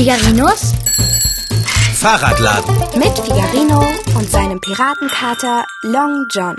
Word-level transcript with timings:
Figarinos 0.00 0.72
Fahrradladen. 1.92 2.74
mit 2.98 3.18
Figarino 3.18 3.86
und 4.16 4.30
seinem 4.30 4.58
Piratenkater 4.58 5.66
Long 5.82 6.24
John. 6.30 6.56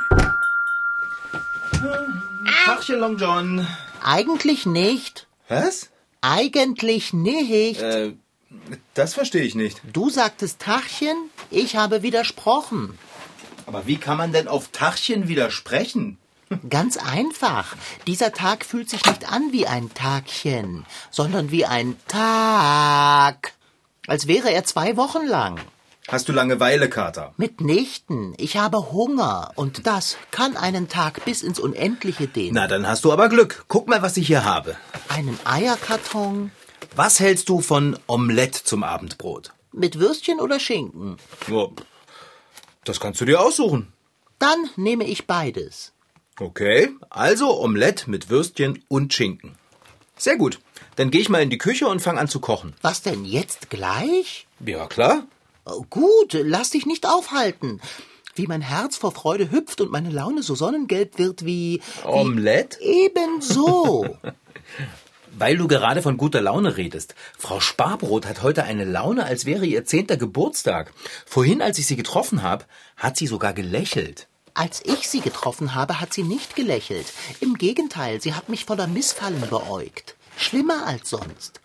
Tachchen, 2.66 3.00
Long 3.00 3.18
John. 3.18 3.66
Eigentlich 4.04 4.68
nicht. 4.68 5.26
Was? 5.48 5.90
Eigentlich 6.22 7.14
nicht. 7.14 7.82
Äh, 7.82 8.14
das 8.94 9.16
verstehe 9.16 9.42
ich 9.42 9.56
nicht. 9.56 9.82
Du 9.92 10.12
sagtest 10.12 10.60
Tachchen, 10.60 11.18
ich 11.50 11.76
habe 11.76 12.04
widersprochen. 12.04 12.96
Aber 13.66 13.88
wie 13.88 13.98
kann 13.98 14.18
man 14.18 14.34
denn 14.34 14.48
auf 14.48 14.68
Tachchen 14.68 15.28
widersprechen? 15.28 16.20
Ganz 16.70 16.98
einfach. 16.98 17.76
Dieser 18.08 18.32
Tag 18.34 18.66
fühlt 18.66 18.90
sich 18.90 19.06
nicht 19.06 19.32
an 19.32 19.52
wie 19.52 19.68
ein 19.68 19.94
Tagchen, 19.94 20.86
sondern 21.10 21.52
wie 21.52 21.66
ein 21.66 21.98
Tag. 22.08 23.54
Als 24.08 24.28
wäre 24.28 24.52
er 24.52 24.64
zwei 24.64 24.98
Wochen 24.98 25.26
lang. 25.26 25.60
Hast 26.08 26.28
du 26.28 26.34
Langeweile, 26.34 26.90
Kater? 26.90 27.34
Mitnichten. 27.38 28.34
Ich 28.38 28.58
habe 28.58 28.92
Hunger. 28.92 29.52
Und 29.56 29.86
das 29.88 30.18
kann 30.32 30.58
einen 30.58 30.90
Tag 30.90 31.24
bis 31.26 31.42
ins 31.44 31.60
Unendliche 31.60 32.28
dehnen. 32.28 32.56
Na, 32.56 32.68
dann 32.68 32.88
hast 32.88 33.06
du 33.06 33.12
aber 33.14 33.30
Glück. 33.30 33.66
Guck 33.68 33.88
mal, 33.88 34.02
was 34.02 34.18
ich 34.18 34.28
hier 34.28 34.44
habe. 34.44 34.76
Einen 35.10 35.40
Eierkarton 35.46 36.52
Was 36.96 37.20
hältst 37.20 37.48
du 37.50 37.62
von 37.62 37.98
Omelette 38.08 38.64
zum 38.64 38.84
Abendbrot? 38.84 39.54
mit 39.74 40.00
Würstchen 40.00 40.42
oder 40.42 40.60
Schinken. 40.60 41.16
Ja, 41.48 41.68
das 42.84 43.00
kannst 43.00 43.22
du 43.22 43.26
dir 43.26 43.40
aussuchen. 43.40 43.94
Dann 44.38 44.70
nehme 44.76 45.06
ich 45.06 45.28
beides. 45.28 45.94
Okay, 46.42 46.90
also 47.12 47.62
Omelette 47.62 48.10
mit 48.10 48.32
Würstchen 48.32 48.84
und 48.88 49.14
Schinken. 49.14 49.54
Sehr 50.18 50.38
gut. 50.38 50.60
Dann 50.96 51.12
gehe 51.12 51.22
ich 51.22 51.30
mal 51.30 51.44
in 51.44 51.52
die 51.52 51.60
Küche 51.60 51.88
und 51.88 52.02
fange 52.02 52.20
an 52.20 52.28
zu 52.28 52.40
kochen. 52.40 52.74
Was 52.82 53.04
denn 53.04 53.26
jetzt 53.26 53.70
gleich? 53.70 54.48
Ja, 54.66 54.88
klar. 54.88 55.28
Oh, 55.66 55.86
gut, 55.88 56.34
lass 56.34 56.72
dich 56.72 56.88
nicht 56.88 57.08
aufhalten. 57.08 57.80
Wie 58.34 58.48
mein 58.48 58.62
Herz 58.62 58.98
vor 58.98 59.12
Freude 59.12 59.52
hüpft 59.52 59.82
und 59.82 59.92
meine 59.92 60.10
Laune 60.10 60.42
so 60.42 60.56
sonnengelb 60.56 61.20
wird 61.20 61.46
wie. 61.46 61.80
Omelette? 62.06 62.80
Wie 62.80 63.06
ebenso. 63.06 64.18
Weil 65.38 65.58
du 65.58 65.68
gerade 65.68 66.02
von 66.02 66.18
guter 66.18 66.42
Laune 66.42 66.76
redest. 66.76 67.14
Frau 67.38 67.60
Sparbrot 67.60 68.26
hat 68.26 68.42
heute 68.42 68.64
eine 68.64 68.84
Laune, 68.84 69.26
als 69.26 69.46
wäre 69.46 69.68
ihr 69.68 69.86
zehnter 69.86 70.18
Geburtstag. 70.18 70.92
Vorhin, 71.28 71.62
als 71.62 71.78
ich 71.78 71.86
sie 71.86 71.96
getroffen 71.96 72.42
habe, 72.42 72.66
hat 72.98 73.16
sie 73.16 73.28
sogar 73.28 73.54
gelächelt. 73.54 74.28
Als 74.62 74.80
ich 74.86 75.10
sie 75.10 75.22
getroffen 75.22 75.74
habe, 75.74 76.00
hat 76.00 76.14
sie 76.14 76.22
nicht 76.22 76.56
gelächelt. 76.56 77.08
Im 77.40 77.56
Gegenteil, 77.58 78.22
sie 78.22 78.36
hat 78.36 78.48
mich 78.48 78.66
voller 78.66 78.86
Missfallen 78.86 79.42
beäugt. 79.50 80.16
Schlimmer 80.38 80.86
als 80.86 81.10
sonst. 81.10 81.62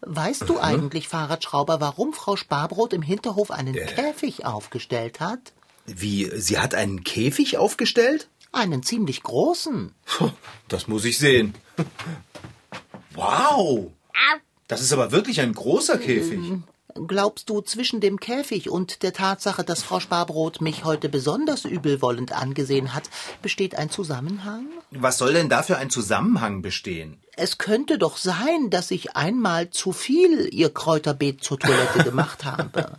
Weißt 0.00 0.48
du 0.48 0.58
eigentlich, 0.58 1.06
Fahrradschrauber, 1.06 1.80
warum 1.80 2.12
Frau 2.12 2.34
Sparbrot 2.34 2.92
im 2.92 3.02
Hinterhof 3.02 3.52
einen 3.52 3.76
Käfig 3.76 4.46
aufgestellt 4.46 5.20
hat? 5.20 5.52
Wie, 5.86 6.28
sie 6.40 6.58
hat 6.58 6.74
einen 6.74 7.04
Käfig 7.04 7.56
aufgestellt? 7.56 8.28
Einen 8.50 8.82
ziemlich 8.82 9.22
großen. 9.22 9.94
Das 10.66 10.88
muss 10.88 11.04
ich 11.04 11.18
sehen. 11.18 11.54
Wow! 13.14 13.92
Das 14.66 14.80
ist 14.80 14.92
aber 14.92 15.12
wirklich 15.12 15.40
ein 15.40 15.52
großer 15.52 15.98
Käfig. 15.98 16.40
Glaubst 17.06 17.50
du, 17.50 17.60
zwischen 17.60 18.00
dem 18.00 18.20
Käfig 18.20 18.70
und 18.70 19.02
der 19.02 19.12
Tatsache, 19.12 19.64
dass 19.64 19.82
Frau 19.82 20.00
Sparbrot 20.00 20.60
mich 20.60 20.84
heute 20.84 21.08
besonders 21.08 21.64
übelwollend 21.64 22.32
angesehen 22.32 22.94
hat, 22.94 23.04
besteht 23.42 23.74
ein 23.74 23.90
Zusammenhang? 23.90 24.66
Was 24.90 25.18
soll 25.18 25.32
denn 25.32 25.48
da 25.48 25.62
für 25.62 25.76
ein 25.76 25.90
Zusammenhang 25.90 26.62
bestehen? 26.62 27.18
Es 27.36 27.58
könnte 27.58 27.98
doch 27.98 28.16
sein, 28.16 28.70
dass 28.70 28.90
ich 28.90 29.16
einmal 29.16 29.70
zu 29.70 29.92
viel 29.92 30.48
ihr 30.52 30.72
Kräuterbeet 30.72 31.42
zur 31.42 31.58
Toilette 31.58 32.04
gemacht 32.04 32.44
habe. 32.44 32.92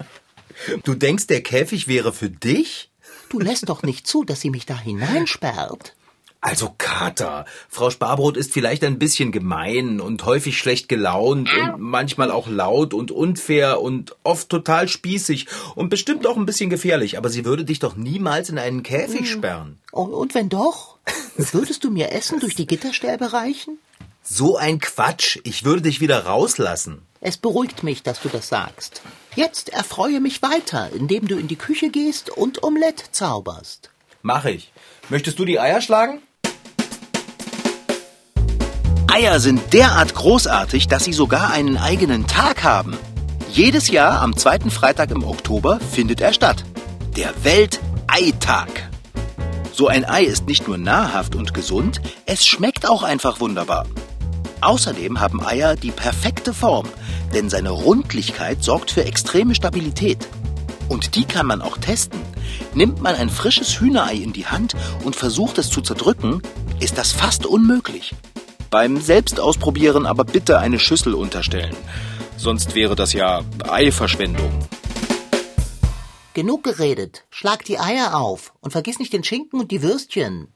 Du 0.84 0.94
denkst, 0.94 1.28
der 1.28 1.42
Käfig 1.42 1.88
wäre 1.88 2.14
für 2.14 2.30
dich? 2.30 2.92
Du 3.30 3.40
lässt 3.40 3.70
doch 3.70 3.84
nicht 3.84 4.08
zu, 4.08 4.24
dass 4.24 4.42
sie 4.42 4.50
mich 4.50 4.66
da 4.66 4.78
hineinsperrt. 4.78 5.96
Also 6.44 6.74
Kater, 6.76 7.46
Frau 7.70 7.92
Sparbrot 7.92 8.36
ist 8.36 8.52
vielleicht 8.52 8.84
ein 8.84 8.98
bisschen 8.98 9.32
gemein 9.32 10.02
und 10.02 10.26
häufig 10.26 10.58
schlecht 10.58 10.90
gelaunt 10.90 11.48
und 11.54 11.80
manchmal 11.80 12.32
auch 12.32 12.48
laut 12.48 12.96
und 12.96 13.12
unfair 13.12 13.80
und 13.80 14.16
oft 14.24 14.50
total 14.50 14.88
spießig 14.88 15.46
und 15.76 15.90
bestimmt 15.90 16.26
auch 16.26 16.38
ein 16.38 16.48
bisschen 16.48 16.72
gefährlich, 16.72 17.20
aber 17.20 17.30
sie 17.30 17.46
würde 17.46 17.64
dich 17.64 17.78
doch 17.78 17.96
niemals 17.96 18.50
in 18.50 18.58
einen 18.58 18.82
Käfig 18.82 19.30
sperren. 19.30 19.78
Und, 19.92 20.14
und 20.14 20.34
wenn 20.34 20.50
doch? 20.50 20.98
Würdest 21.38 21.84
du 21.84 21.92
mir 21.92 22.12
Essen 22.12 22.40
durch 22.40 22.56
die 22.56 22.66
Gitterstäbe 22.66 23.34
reichen? 23.34 23.78
So 24.24 24.58
ein 24.58 24.80
Quatsch, 24.80 25.38
ich 25.44 25.64
würde 25.64 25.84
dich 25.84 26.02
wieder 26.02 26.26
rauslassen. 26.26 27.04
Es 27.20 27.38
beruhigt 27.38 27.84
mich, 27.84 28.02
dass 28.02 28.20
du 28.20 28.30
das 28.30 28.50
sagst. 28.50 29.04
Jetzt 29.36 29.70
erfreue 29.70 30.20
mich 30.20 30.42
weiter, 30.42 30.90
indem 30.92 31.28
du 31.28 31.38
in 31.38 31.48
die 31.48 31.56
Küche 31.56 31.92
gehst 31.92 32.32
und 32.32 32.64
Omelette 32.64 33.04
zauberst. 33.12 33.92
Mach 34.24 34.46
ich. 34.46 34.72
Möchtest 35.10 35.38
du 35.38 35.46
die 35.46 35.60
Eier 35.60 35.82
schlagen? 35.82 36.20
Eier 39.12 39.42
sind 39.42 39.74
derart 39.74 40.16
großartig, 40.16 40.88
dass 40.88 41.04
sie 41.04 41.12
sogar 41.12 41.52
einen 41.52 41.76
eigenen 41.76 42.28
Tag 42.28 42.64
haben. 42.64 42.98
Jedes 43.52 43.90
Jahr 43.90 44.22
am 44.22 44.38
zweiten 44.38 44.72
Freitag 44.72 45.12
im 45.12 45.26
Oktober 45.26 45.82
findet 45.82 46.22
er 46.22 46.32
statt. 46.32 46.64
Der 47.18 47.34
Welteitag. 47.44 48.70
So 49.74 49.90
ein 49.90 50.06
Ei 50.06 50.24
ist 50.24 50.48
nicht 50.48 50.66
nur 50.66 50.78
nahrhaft 50.78 51.36
und 51.36 51.54
gesund, 51.54 52.00
es 52.26 52.48
schmeckt 52.48 52.88
auch 52.88 53.04
einfach 53.04 53.42
wunderbar. 53.42 53.86
Außerdem 54.62 55.20
haben 55.20 55.46
Eier 55.46 55.76
die 55.76 55.92
perfekte 55.92 56.54
Form, 56.54 56.88
denn 57.34 57.50
seine 57.50 57.72
Rundlichkeit 57.72 58.64
sorgt 58.64 58.92
für 58.92 59.04
extreme 59.04 59.56
Stabilität. 59.56 60.26
Und 60.88 61.16
die 61.16 61.26
kann 61.26 61.48
man 61.48 61.62
auch 61.62 61.78
testen. 61.78 62.22
Nimmt 62.74 63.02
man 63.02 63.16
ein 63.16 63.30
frisches 63.30 63.78
Hühnerei 63.78 64.16
in 64.16 64.32
die 64.32 64.48
Hand 64.48 64.74
und 65.04 65.18
versucht 65.18 65.58
es 65.58 65.70
zu 65.70 65.82
zerdrücken, 65.82 66.42
ist 66.80 66.98
das 66.98 67.12
fast 67.12 67.46
unmöglich. 67.46 68.16
Beim 68.72 69.02
Selbstausprobieren 69.02 70.06
aber 70.06 70.24
bitte 70.24 70.58
eine 70.58 70.80
Schüssel 70.80 71.14
unterstellen. 71.14 71.76
Sonst 72.38 72.74
wäre 72.74 72.96
das 72.96 73.12
ja 73.12 73.42
Eiverschwendung. 73.68 74.50
Genug 76.34 76.64
geredet. 76.64 77.26
Schlag 77.30 77.66
die 77.66 77.80
Eier 77.80 78.16
auf 78.16 78.54
und 78.62 78.72
vergiss 78.72 78.98
nicht 78.98 79.12
den 79.12 79.26
Schinken 79.26 79.60
und 79.60 79.72
die 79.72 79.84
Würstchen. 79.84 80.48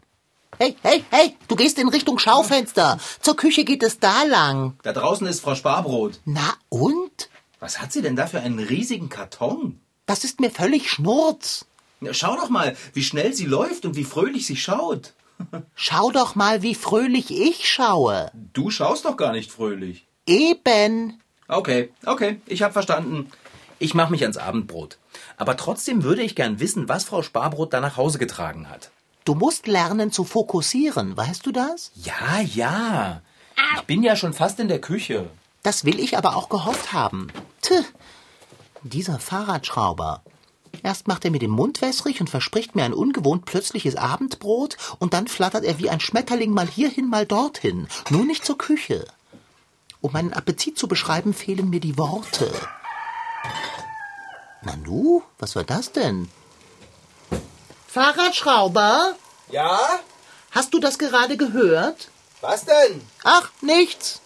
Hey, 0.58 0.78
hey, 0.82 1.04
hey, 1.10 1.36
du 1.50 1.58
gehst 1.58 1.78
in 1.78 1.90
Richtung 1.90 2.18
Schaufenster. 2.18 3.00
Zur 3.20 3.36
Küche 3.36 3.66
geht 3.66 3.84
es 3.84 4.00
da 4.00 4.24
lang. 4.24 4.78
Da 4.84 4.94
draußen 4.94 5.28
ist 5.28 5.42
Frau 5.42 5.54
Sparbrot. 5.54 6.22
Na 6.24 6.54
und? 6.70 7.30
Was 7.60 7.82
hat 7.82 7.92
sie 7.92 8.02
denn 8.02 8.16
da 8.16 8.28
für 8.28 8.40
einen 8.40 8.60
riesigen 8.60 9.10
Karton? 9.10 9.82
Das 10.06 10.24
ist 10.24 10.40
mir 10.40 10.52
völlig 10.52 10.90
Schnurz. 10.90 11.66
Ja, 12.00 12.14
Schau 12.14 12.38
doch 12.38 12.50
mal, 12.50 12.78
wie 12.94 13.04
schnell 13.04 13.34
sie 13.34 13.46
läuft 13.46 13.84
und 13.84 13.98
wie 13.98 14.06
fröhlich 14.06 14.46
sie 14.46 14.56
schaut. 14.56 15.12
Schau 15.76 16.12
doch 16.12 16.36
mal, 16.36 16.62
wie 16.62 16.76
fröhlich 16.76 17.32
ich 17.32 17.70
schaue. 17.70 18.32
Du 18.54 18.70
schaust 18.70 19.06
doch 19.06 19.18
gar 19.18 19.32
nicht 19.32 19.52
fröhlich. 19.52 20.06
Eben. 20.26 21.22
Okay, 21.48 21.92
okay, 22.06 22.40
ich 22.46 22.64
hab 22.64 22.74
verstanden. 22.74 23.32
Ich 23.78 23.94
mach 23.94 24.10
mich 24.10 24.22
ans 24.24 24.38
Abendbrot. 24.38 24.98
Aber 25.38 25.58
trotzdem 25.58 26.04
würde 26.04 26.22
ich 26.22 26.36
gern 26.36 26.60
wissen, 26.60 26.88
was 26.90 27.04
Frau 27.04 27.22
Sparbrot 27.22 27.74
da 27.74 27.82
nach 27.82 27.98
Hause 27.98 28.18
getragen 28.18 28.70
hat. 28.70 28.90
Du 29.26 29.36
musst 29.36 29.68
lernen 29.68 30.12
zu 30.12 30.24
fokussieren, 30.24 31.18
weißt 31.18 31.46
du 31.46 31.52
das? 31.52 31.92
Ja, 31.96 32.42
ja. 32.42 33.22
Ich 33.76 33.82
bin 33.84 34.04
ja 34.04 34.16
schon 34.16 34.34
fast 34.34 34.60
in 34.60 34.68
der 34.68 34.80
Küche. 34.80 35.30
Das 35.64 35.84
will 35.84 36.00
ich 36.00 36.18
aber 36.18 36.36
auch 36.36 36.50
gehofft 36.50 36.94
haben. 36.94 37.28
Tch, 37.62 37.72
dieser 38.84 39.20
Fahrradschrauber. 39.20 40.22
Erst 40.84 41.08
macht 41.08 41.26
er 41.26 41.32
mir 41.32 41.40
den 41.40 41.52
Mund 41.52 41.82
wässrig 41.82 42.22
und 42.22 42.30
verspricht 42.30 42.76
mir 42.76 42.84
ein 42.84 42.94
ungewohnt 42.94 43.46
plötzliches 43.46 43.96
Abendbrot 43.96 44.78
und 45.00 45.14
dann 45.14 45.28
flattert 45.28 45.64
er 45.64 45.80
wie 45.80 45.90
ein 45.90 46.00
Schmetterling 46.00 46.52
mal 46.52 46.68
hierhin, 46.68 47.10
mal 47.10 47.26
dorthin. 47.26 47.88
Nur 48.10 48.26
nicht 48.26 48.46
zur 48.46 48.58
Küche. 48.58 49.06
Um 50.02 50.12
meinen 50.12 50.34
Appetit 50.34 50.78
zu 50.78 50.88
beschreiben, 50.88 51.34
fehlen 51.34 51.70
mir 51.70 51.80
die 51.80 51.98
Worte. 51.98 52.52
Nanu, 54.62 55.22
was 55.40 55.56
war 55.56 55.64
das 55.64 55.92
denn? 55.92 56.30
Fahrradschrauber? 57.88 59.16
Ja? 59.50 59.80
Hast 60.52 60.74
du 60.74 60.80
das 60.80 60.98
gerade 60.98 61.38
gehört? 61.38 62.10
Was 62.42 62.66
denn? 62.66 63.02
Ach, 63.24 63.50
nichts. 63.62 64.22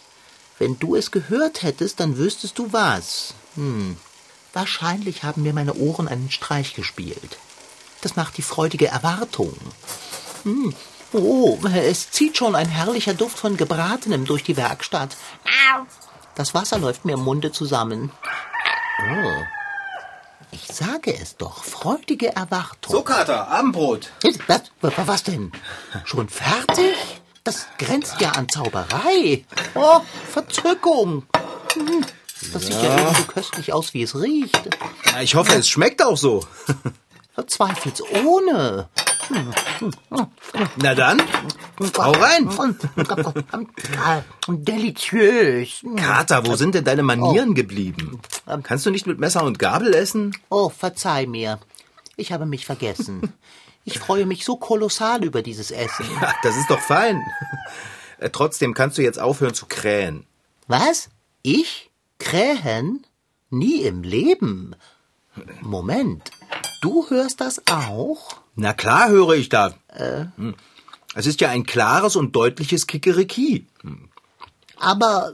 Wenn 0.57 0.77
du 0.79 0.95
es 0.95 1.11
gehört 1.11 1.63
hättest, 1.63 1.99
dann 1.99 2.17
wüsstest 2.17 2.59
du 2.59 2.73
was. 2.73 3.33
Hm. 3.55 3.97
Wahrscheinlich 4.53 5.23
haben 5.23 5.43
mir 5.43 5.53
meine 5.53 5.75
Ohren 5.75 6.07
einen 6.07 6.31
Streich 6.31 6.73
gespielt. 6.73 7.37
Das 8.01 8.15
macht 8.15 8.37
die 8.37 8.41
freudige 8.41 8.87
Erwartung. 8.87 9.53
Hm. 10.43 10.73
Oh, 11.11 11.57
es 11.73 12.11
zieht 12.11 12.37
schon 12.37 12.55
ein 12.55 12.69
herrlicher 12.69 13.13
Duft 13.13 13.39
von 13.39 13.57
Gebratenem 13.57 14.25
durch 14.25 14.43
die 14.43 14.57
Werkstatt. 14.57 15.17
Das 16.35 16.53
Wasser 16.53 16.77
läuft 16.77 17.03
mir 17.05 17.13
im 17.13 17.23
Munde 17.23 17.51
zusammen. 17.51 18.11
Oh. 19.01 19.43
Ich 20.51 20.67
sage 20.67 21.13
es 21.13 21.35
doch, 21.37 21.63
freudige 21.63 22.35
Erwartung. 22.35 22.91
So, 22.91 23.01
Kater, 23.01 23.47
Abendbrot. 23.49 24.11
Was, 24.47 24.61
was, 24.81 24.93
was 24.97 25.23
denn? 25.23 25.51
Schon 26.05 26.29
fertig? 26.29 26.95
Das 27.43 27.67
grenzt 27.77 28.19
ja 28.19 28.31
an 28.31 28.49
Zauberei. 28.49 29.45
Oh, 29.75 30.01
Verzückung. 30.31 31.25
Das 32.53 32.65
sieht 32.65 32.81
ja 32.81 32.99
ebenso 32.99 33.23
köstlich 33.23 33.73
aus, 33.73 33.93
wie 33.93 34.03
es 34.03 34.15
riecht. 34.15 34.69
Na, 35.11 35.21
ich 35.21 35.35
hoffe, 35.35 35.53
es 35.55 35.67
schmeckt 35.69 36.03
auch 36.03 36.17
so. 36.17 36.45
Zweifelsohne. 37.47 38.89
Na 40.77 40.95
dann, 40.95 41.21
hau 41.97 42.11
rein. 42.11 42.49
Deliziös. 44.47 45.81
Kater, 45.95 46.45
wo 46.45 46.55
sind 46.55 46.75
denn 46.75 46.83
deine 46.83 47.03
Manieren 47.03 47.53
geblieben? 47.53 48.19
Kannst 48.63 48.85
du 48.85 48.89
nicht 48.91 49.07
mit 49.07 49.19
Messer 49.19 49.43
und 49.43 49.59
Gabel 49.59 49.93
essen? 49.93 50.35
Oh, 50.49 50.69
verzeih 50.69 51.27
mir. 51.27 51.59
Ich 52.17 52.31
habe 52.31 52.45
mich 52.45 52.65
vergessen. 52.65 53.33
Ich 53.85 53.99
freue 53.99 54.25
mich 54.25 54.43
so 54.43 54.57
kolossal 54.57 55.23
über 55.23 55.41
dieses 55.41 55.71
Essen. 55.71 56.05
Ja, 56.21 56.33
das 56.43 56.57
ist 56.57 56.69
doch 56.69 56.79
fein. 56.81 57.23
Äh, 58.17 58.29
Trotzdem 58.29 58.73
kannst 58.73 58.97
du 58.97 59.01
jetzt 59.01 59.19
aufhören 59.19 59.53
zu 59.53 59.65
krähen. 59.67 60.25
Was? 60.67 61.09
Ich? 61.41 61.88
Krähen? 62.19 63.05
Nie 63.49 63.81
im 63.81 64.03
Leben. 64.03 64.75
Moment. 65.61 66.31
Du 66.81 67.09
hörst 67.09 67.41
das 67.41 67.61
auch? 67.67 68.41
Na 68.55 68.73
klar 68.73 69.09
höre 69.09 69.33
ich 69.33 69.49
da. 69.49 69.73
Hm. 69.89 70.55
Es 71.15 71.25
ist 71.25 71.41
ja 71.41 71.49
ein 71.49 71.65
klares 71.65 72.15
und 72.15 72.35
deutliches 72.35 72.85
Kikeriki. 72.85 73.65
Aber 74.77 75.33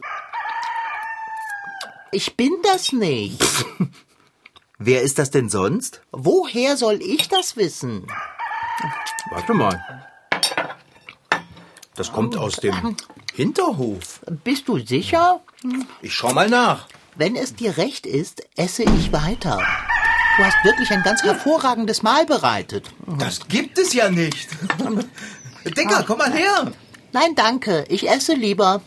ich 2.12 2.38
bin 2.38 2.54
das 2.64 2.94
nicht. 2.94 3.44
Wer 4.78 5.02
ist 5.02 5.20
das 5.20 5.32
denn 5.32 5.50
sonst? 5.50 6.02
Woher 6.12 6.78
soll 6.78 7.02
ich 7.02 7.28
das 7.28 7.58
wissen? 7.58 8.08
Warte 9.30 9.54
mal. 9.54 10.08
Das 11.96 12.12
kommt 12.12 12.36
aus 12.38 12.58
dem 12.58 12.96
Hinterhof. 13.36 14.22
Bist 14.46 14.70
du 14.70 14.80
sicher? 14.80 15.42
Ich 16.02 16.14
schau 16.14 16.32
mal 16.34 16.50
nach. 16.50 16.88
Wenn 17.16 17.36
es 17.36 17.54
dir 17.54 17.76
recht 17.76 18.06
ist, 18.06 18.48
esse 18.56 18.84
ich 18.84 19.12
weiter. 19.12 19.62
Du 20.38 20.44
hast 20.46 20.56
wirklich 20.64 20.90
ein 20.92 21.04
ganz 21.04 21.22
hervorragendes 21.22 22.02
Mahl 22.02 22.26
bereitet. 22.26 22.92
Das 23.20 23.46
gibt 23.50 23.78
es 23.78 23.94
ja 23.94 24.10
nicht. 24.10 24.48
Dicker, 25.66 26.04
komm 26.08 26.20
mal 26.20 26.32
her. 26.32 26.72
Nein, 27.12 27.36
danke. 27.36 27.84
Ich 27.90 28.10
esse 28.10 28.36
lieber. 28.36 28.82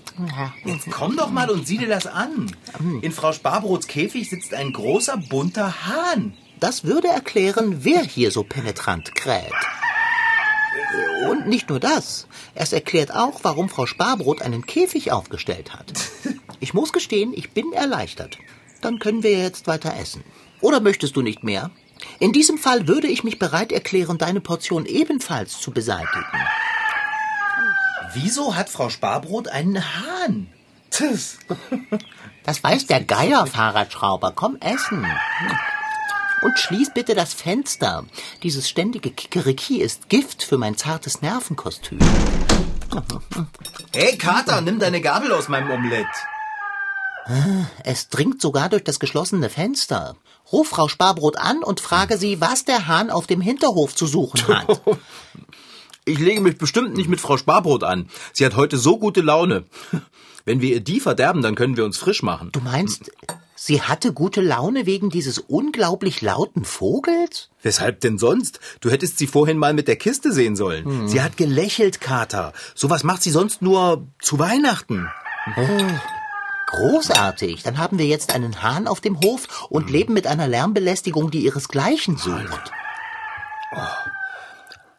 Jetzt 0.64 0.90
komm 0.90 1.18
doch 1.18 1.30
mal 1.30 1.50
und 1.50 1.66
sieh 1.66 1.76
dir 1.76 1.88
das 1.88 2.06
an. 2.06 2.50
In 3.02 3.12
Frau 3.12 3.32
Sparbrots 3.32 3.86
Käfig 3.86 4.30
sitzt 4.30 4.54
ein 4.54 4.72
großer 4.72 5.18
bunter 5.18 5.86
Hahn. 5.86 6.34
Das 6.58 6.84
würde 6.84 7.08
erklären, 7.08 7.84
wer 7.84 8.00
hier 8.00 8.30
so 8.30 8.44
penetrant 8.44 9.14
kräht. 9.14 9.52
Nicht 11.48 11.70
nur 11.70 11.80
das. 11.80 12.26
Es 12.54 12.72
erklärt 12.74 13.14
auch, 13.14 13.40
warum 13.42 13.70
Frau 13.70 13.86
Sparbrot 13.86 14.42
einen 14.42 14.66
Käfig 14.66 15.12
aufgestellt 15.12 15.74
hat. 15.74 15.92
Ich 16.60 16.74
muss 16.74 16.92
gestehen, 16.92 17.32
ich 17.32 17.52
bin 17.52 17.72
erleichtert. 17.72 18.36
Dann 18.80 18.98
können 18.98 19.22
wir 19.22 19.38
jetzt 19.38 19.68
weiter 19.68 19.94
essen. 19.96 20.24
Oder 20.60 20.80
möchtest 20.80 21.14
du 21.14 21.22
nicht 21.22 21.44
mehr? 21.44 21.70
In 22.18 22.32
diesem 22.32 22.58
Fall 22.58 22.88
würde 22.88 23.06
ich 23.06 23.22
mich 23.22 23.38
bereit 23.38 23.70
erklären, 23.70 24.18
deine 24.18 24.40
Portion 24.40 24.84
ebenfalls 24.84 25.60
zu 25.60 25.70
beseitigen. 25.70 26.26
Wieso 28.12 28.56
hat 28.56 28.70
Frau 28.70 28.88
Sparbrot 28.88 29.46
einen 29.46 29.80
Hahn? 29.80 30.48
Das 32.42 32.64
weiß 32.64 32.86
der 32.86 33.04
Geier, 33.04 33.46
Fahrradschrauber. 33.46 34.32
Komm 34.34 34.56
essen. 34.56 35.06
Und 36.42 36.58
schließ 36.58 36.92
bitte 36.94 37.14
das 37.14 37.34
Fenster. 37.34 38.04
Dieses 38.42 38.68
ständige 38.68 39.10
Kikeriki 39.10 39.80
ist 39.80 40.08
Gift 40.08 40.42
für 40.42 40.58
mein 40.58 40.76
zartes 40.76 41.20
Nervenkostüm. 41.22 41.98
Hey, 43.92 44.16
Kater, 44.16 44.60
nimm 44.60 44.78
deine 44.78 45.00
Gabel 45.00 45.32
aus 45.32 45.48
meinem 45.48 45.70
Omelett. 45.70 46.06
Es 47.84 48.08
dringt 48.08 48.40
sogar 48.40 48.68
durch 48.68 48.84
das 48.84 49.00
geschlossene 49.00 49.50
Fenster. 49.50 50.16
Ruf 50.50 50.68
Frau 50.68 50.88
Sparbrot 50.88 51.36
an 51.36 51.62
und 51.62 51.80
frage 51.80 52.16
sie, 52.16 52.40
was 52.40 52.64
der 52.64 52.86
Hahn 52.86 53.10
auf 53.10 53.26
dem 53.26 53.40
Hinterhof 53.40 53.94
zu 53.94 54.06
suchen 54.06 54.48
hat. 54.48 54.80
Ich 56.06 56.18
lege 56.18 56.40
mich 56.40 56.56
bestimmt 56.56 56.96
nicht 56.96 57.10
mit 57.10 57.20
Frau 57.20 57.36
Sparbrot 57.36 57.84
an. 57.84 58.08
Sie 58.32 58.46
hat 58.46 58.56
heute 58.56 58.78
so 58.78 58.98
gute 58.98 59.20
Laune. 59.20 59.64
Wenn 60.46 60.62
wir 60.62 60.70
ihr 60.70 60.80
die 60.80 61.00
verderben, 61.00 61.42
dann 61.42 61.54
können 61.54 61.76
wir 61.76 61.84
uns 61.84 61.98
frisch 61.98 62.22
machen. 62.22 62.48
Du 62.52 62.60
meinst, 62.60 63.10
sie 63.58 63.82
hatte 63.82 64.12
gute 64.12 64.40
Laune 64.40 64.86
wegen 64.86 65.10
dieses 65.10 65.38
unglaublich 65.38 66.22
lauten 66.22 66.64
Vogels? 66.64 67.50
Weshalb 67.62 68.00
denn 68.00 68.18
sonst? 68.18 68.60
Du 68.80 68.90
hättest 68.90 69.18
sie 69.18 69.26
vorhin 69.26 69.58
mal 69.58 69.74
mit 69.74 69.88
der 69.88 69.96
Kiste 69.96 70.32
sehen 70.32 70.56
sollen. 70.56 71.08
Sie 71.08 71.20
hat 71.20 71.36
gelächelt, 71.36 72.00
Kater. 72.00 72.52
Sowas 72.74 73.02
macht 73.04 73.22
sie 73.22 73.30
sonst 73.30 73.60
nur 73.62 74.06
zu 74.20 74.38
Weihnachten. 74.38 75.08
Großartig. 76.68 77.62
Dann 77.62 77.78
haben 77.78 77.98
wir 77.98 78.06
jetzt 78.06 78.34
einen 78.34 78.62
Hahn 78.62 78.86
auf 78.86 79.00
dem 79.00 79.20
Hof 79.20 79.66
und 79.70 79.90
leben 79.90 80.12
mit 80.12 80.26
einer 80.26 80.46
Lärmbelästigung, 80.46 81.30
die 81.30 81.44
ihresgleichen 81.44 82.16
sucht. 82.16 82.72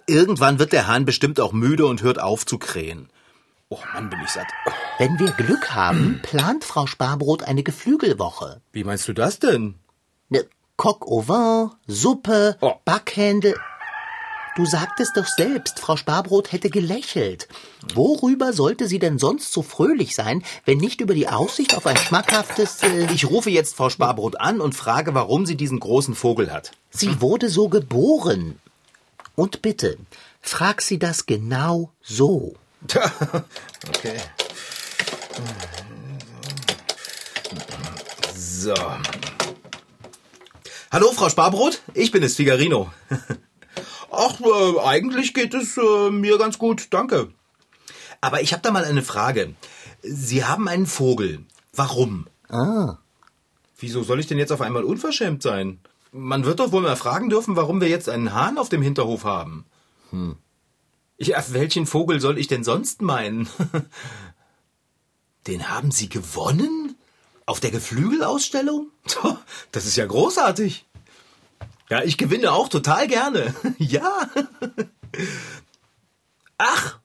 Irgendwann 0.07 0.57
wird 0.57 0.73
der 0.73 0.87
Hahn 0.87 1.05
bestimmt 1.05 1.39
auch 1.39 1.53
müde 1.53 1.85
und 1.85 2.01
hört 2.01 2.19
auf 2.19 2.45
zu 2.45 2.57
krähen. 2.57 3.09
Oh 3.71 3.79
Mann, 3.93 4.09
bin 4.09 4.19
ich 4.23 4.31
satt. 4.31 4.47
Wenn 4.97 5.19
wir 5.19 5.31
Glück 5.31 5.75
haben, 5.75 6.19
plant 6.23 6.63
Frau 6.63 6.87
Sparbrot 6.87 7.43
eine 7.43 7.61
Geflügelwoche. 7.63 8.61
Wie 8.71 8.83
meinst 8.83 9.07
du 9.07 9.13
das 9.13 9.37
denn? 9.39 9.75
Ne, 10.29 10.45
Coq 10.75 11.05
au 11.07 11.27
vin, 11.27 11.71
Suppe, 11.87 12.57
Oh. 12.61 12.73
Backhändel. 12.83 13.55
Du 14.55 14.65
sagtest 14.65 15.15
doch 15.15 15.27
selbst, 15.27 15.79
Frau 15.79 15.95
Sparbrot 15.95 16.51
hätte 16.51 16.69
gelächelt. 16.71 17.47
Worüber 17.93 18.51
sollte 18.53 18.87
sie 18.87 18.97
denn 18.99 19.19
sonst 19.19 19.53
so 19.53 19.61
fröhlich 19.61 20.15
sein, 20.15 20.43
wenn 20.65 20.79
nicht 20.79 20.99
über 20.99 21.13
die 21.13 21.29
Aussicht 21.29 21.77
auf 21.77 21.85
ein 21.85 21.95
schmackhaftes... 21.95 22.81
Äh, 22.81 23.07
Ich 23.13 23.29
rufe 23.29 23.51
jetzt 23.51 23.75
Frau 23.75 23.89
Sparbrot 23.91 24.39
an 24.39 24.59
und 24.61 24.73
frage, 24.73 25.13
warum 25.13 25.45
sie 25.45 25.55
diesen 25.55 25.79
großen 25.79 26.15
Vogel 26.15 26.51
hat. 26.51 26.71
sie 26.89 27.21
wurde 27.21 27.49
so 27.49 27.69
geboren. 27.69 28.59
Und 29.35 29.61
bitte, 29.61 29.97
frag 30.41 30.81
sie 30.81 30.97
das 30.97 31.25
genau 31.27 31.91
so. 32.01 32.55
okay. 33.89 34.17
So. 38.35 38.73
Hallo, 40.91 41.11
Frau 41.11 41.29
Sparbrot? 41.29 41.81
Ich 41.93 42.11
bin 42.11 42.23
es, 42.23 42.35
Figarino. 42.35 42.91
Ach, 44.11 44.39
äh, 44.39 44.79
eigentlich 44.85 45.33
geht 45.33 45.53
es 45.53 45.77
äh, 45.77 46.09
mir 46.09 46.37
ganz 46.37 46.57
gut, 46.57 46.87
danke. 46.89 47.29
Aber 48.21 48.41
ich 48.41 48.53
habe 48.53 48.63
da 48.63 48.71
mal 48.71 48.85
eine 48.85 49.03
Frage. 49.03 49.53
Sie 50.01 50.45
haben 50.45 50.67
einen 50.67 50.87
Vogel. 50.87 51.45
Warum? 51.73 52.27
Ah, 52.49 52.97
Wieso 53.79 54.03
soll 54.03 54.19
ich 54.19 54.27
denn 54.27 54.37
jetzt 54.37 54.51
auf 54.51 54.61
einmal 54.61 54.83
unverschämt 54.83 55.41
sein? 55.41 55.79
Man 56.11 56.43
wird 56.43 56.59
doch 56.59 56.71
wohl 56.71 56.81
mal 56.81 56.97
fragen 56.97 57.29
dürfen, 57.29 57.55
warum 57.55 57.79
wir 57.79 57.87
jetzt 57.87 58.09
einen 58.09 58.33
Hahn 58.33 58.57
auf 58.57 58.67
dem 58.67 58.81
Hinterhof 58.81 59.23
haben. 59.23 59.65
Hm. 60.09 60.35
Ja, 61.19 61.43
welchen 61.49 61.85
Vogel 61.85 62.21
soll 62.21 62.37
ich 62.37 62.47
denn 62.47 62.63
sonst 62.63 63.01
meinen? 63.01 63.49
Den 65.47 65.69
haben 65.69 65.91
Sie 65.91 66.07
gewonnen? 66.07 66.95
Auf 67.45 67.59
der 67.59 67.71
Geflügelausstellung? 67.71 68.91
Das 69.71 69.85
ist 69.85 69.97
ja 69.97 70.05
großartig. 70.05 70.85
Ja, 71.89 72.03
ich 72.03 72.17
gewinne 72.17 72.51
auch 72.53 72.69
total 72.69 73.07
gerne. 73.07 73.53
Ja. 73.77 74.29
Ach, 76.57 76.99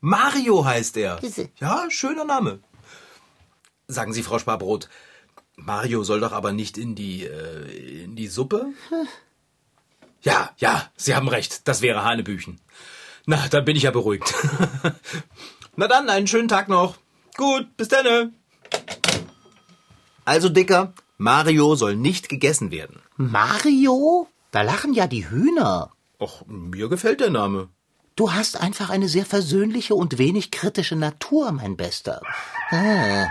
Mario 0.00 0.64
heißt 0.64 0.96
er. 0.98 1.18
Ja, 1.58 1.86
schöner 1.90 2.24
Name. 2.24 2.60
Sagen 3.88 4.12
Sie, 4.12 4.22
Frau 4.22 4.38
Sparbrot, 4.38 4.88
Mario 5.56 6.04
soll 6.04 6.20
doch 6.20 6.32
aber 6.32 6.52
nicht 6.52 6.76
in 6.76 6.94
die, 6.94 7.24
äh, 7.24 8.04
in 8.04 8.14
die 8.16 8.26
Suppe? 8.26 8.66
Ja, 10.20 10.50
ja, 10.58 10.90
Sie 10.96 11.14
haben 11.14 11.28
recht, 11.28 11.66
das 11.66 11.80
wäre 11.80 12.04
Hanebüchen. 12.04 12.60
Na, 13.26 13.48
dann 13.48 13.64
bin 13.64 13.76
ich 13.76 13.82
ja 13.82 13.90
beruhigt. 13.90 14.32
Na 15.76 15.88
dann, 15.88 16.08
einen 16.08 16.28
schönen 16.28 16.48
Tag 16.48 16.68
noch. 16.68 16.96
Gut, 17.36 17.76
bis 17.76 17.88
dann. 17.88 18.34
Also, 20.24 20.48
Dicker, 20.48 20.94
Mario 21.18 21.74
soll 21.74 21.96
nicht 21.96 22.28
gegessen 22.28 22.70
werden. 22.70 23.02
Mario? 23.16 24.28
Da 24.52 24.62
lachen 24.62 24.94
ja 24.94 25.08
die 25.08 25.28
Hühner. 25.28 25.92
Och, 26.20 26.46
mir 26.46 26.88
gefällt 26.88 27.20
der 27.20 27.30
Name. 27.30 27.68
Du 28.14 28.32
hast 28.32 28.58
einfach 28.58 28.90
eine 28.90 29.08
sehr 29.08 29.26
versöhnliche 29.26 29.94
und 29.94 30.18
wenig 30.18 30.50
kritische 30.50 30.96
Natur, 30.96 31.52
mein 31.52 31.76
Bester. 31.76 32.22
Ah. 32.70 33.26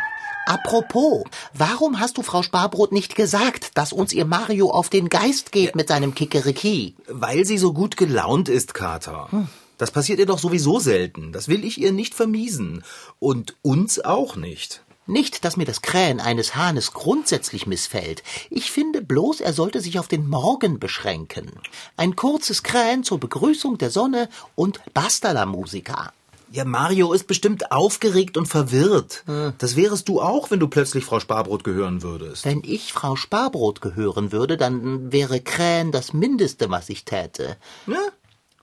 Apropos, 0.45 1.23
warum 1.53 1.99
hast 1.99 2.17
du 2.17 2.21
Frau 2.21 2.43
Sparbrot 2.43 2.91
nicht 2.91 3.15
gesagt, 3.15 3.77
dass 3.77 3.93
uns 3.93 4.13
ihr 4.13 4.25
Mario 4.25 4.69
auf 4.69 4.89
den 4.89 5.09
Geist 5.09 5.51
geht 5.51 5.75
mit 5.75 5.87
seinem 5.87 6.13
Kikeriki? 6.13 6.95
Weil 7.07 7.45
sie 7.45 7.57
so 7.57 7.73
gut 7.73 7.97
gelaunt 7.97 8.47
ist, 8.47 8.75
Kater. 8.75 9.27
Das 9.77 9.91
passiert 9.91 10.19
ihr 10.19 10.25
doch 10.25 10.39
sowieso 10.39 10.79
selten. 10.79 11.31
Das 11.31 11.47
will 11.47 11.65
ich 11.65 11.79
ihr 11.79 11.91
nicht 11.91 12.15
vermiesen. 12.15 12.83
Und 13.19 13.55
uns 13.61 13.99
auch 14.03 14.35
nicht. 14.35 14.83
Nicht, 15.07 15.45
dass 15.45 15.55
mir 15.55 15.65
das 15.65 15.83
Krähen 15.83 16.19
eines 16.19 16.55
Hahnes 16.55 16.93
grundsätzlich 16.93 17.67
missfällt. 17.67 18.23
Ich 18.49 18.71
finde 18.71 19.03
bloß, 19.03 19.39
er 19.39 19.53
sollte 19.53 19.79
sich 19.79 19.99
auf 19.99 20.07
den 20.07 20.27
Morgen 20.27 20.79
beschränken. 20.79 21.51
Ein 21.95 22.15
kurzes 22.15 22.63
Krähen 22.63 23.03
zur 23.03 23.19
Begrüßung 23.19 23.77
der 23.77 23.91
Sonne 23.91 24.29
und 24.55 24.79
basta 24.95 25.31
la 25.31 25.45
Musica. 25.45 26.11
Ja, 26.51 26.63
Mario 26.63 27.11
ist 27.13 27.27
bestimmt 27.27 27.71
aufgeregt 27.71 28.37
und 28.37 28.45
verwirrt. 28.47 29.23
Das 29.57 29.75
wärest 29.75 30.07
du 30.07 30.21
auch, 30.21 30.49
wenn 30.51 30.59
du 30.59 30.67
plötzlich 30.67 31.03
Frau 31.03 31.19
Sparbrot 31.19 31.63
gehören 31.63 32.01
würdest. 32.01 32.45
Wenn 32.45 32.61
ich 32.63 32.93
Frau 32.93 33.15
Sparbrot 33.15 33.81
gehören 33.81 34.31
würde, 34.31 34.55
dann 34.55 35.11
wäre 35.11 35.41
Krähen 35.41 35.91
das 35.91 36.13
Mindeste, 36.13 36.69
was 36.69 36.89
ich 36.89 37.03
täte. 37.03 37.57
Ja? 37.87 37.99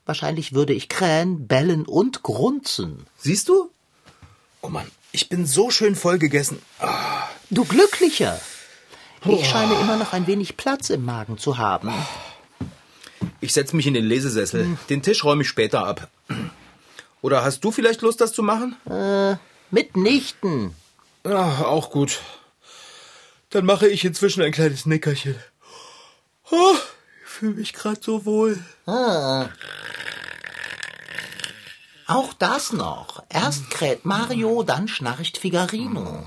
Wahrscheinlich 0.05 0.53
würde 0.53 0.73
ich 0.73 0.89
krähen, 0.89 1.47
bellen 1.47 1.85
und 1.87 2.23
grunzen. 2.23 3.07
Siehst 3.19 3.49
du? 3.49 3.71
Oh 4.61 4.69
Mann, 4.69 4.91
ich 5.13 5.29
bin 5.29 5.47
so 5.47 5.71
schön 5.71 5.95
voll 5.97 6.19
gegessen. 6.19 6.61
Ah, 6.81 7.29
Du 7.51 7.65
Glücklicher! 7.65 8.41
Ich 9.25 9.47
scheine 9.49 9.75
immer 9.75 9.97
noch 9.97 10.13
ein 10.13 10.27
wenig 10.27 10.57
Platz 10.57 10.91
im 10.91 11.05
Magen 11.05 11.39
zu 11.39 11.57
haben. 11.59 11.93
Ich 13.41 13.53
setz 13.53 13.73
mich 13.73 13.87
in 13.87 13.95
den 13.95 14.05
Lesesessel. 14.05 14.77
Den 14.89 15.03
Tisch 15.03 15.23
räume 15.23 15.43
ich 15.43 15.49
später 15.49 15.87
ab. 15.87 16.09
Oder 17.21 17.45
hast 17.45 17.63
du 17.63 17.71
vielleicht 17.71 18.01
Lust, 18.03 18.21
das 18.21 18.33
zu 18.33 18.43
machen? 18.43 18.75
Mitnichten. 19.71 20.75
Ja, 21.25 21.65
auch 21.67 21.91
gut. 21.91 22.19
Dann 23.51 23.65
mache 23.65 23.87
ich 23.87 24.05
inzwischen 24.05 24.43
ein 24.43 24.51
kleines 24.51 24.87
Nickerchen. 24.87 25.37
Oh, 26.51 26.75
ich 27.25 27.31
fühle 27.31 27.55
mich 27.55 27.73
gerade 27.75 28.01
so 28.03 28.25
wohl. 28.25 28.59
Auch 32.07 32.33
das 32.35 32.73
noch. 32.73 33.23
Erst 33.29 33.71
kräht 33.71 34.05
Mario, 34.05 34.63
dann 34.63 34.89
schnarcht 34.89 35.39
Figarino. 35.39 36.27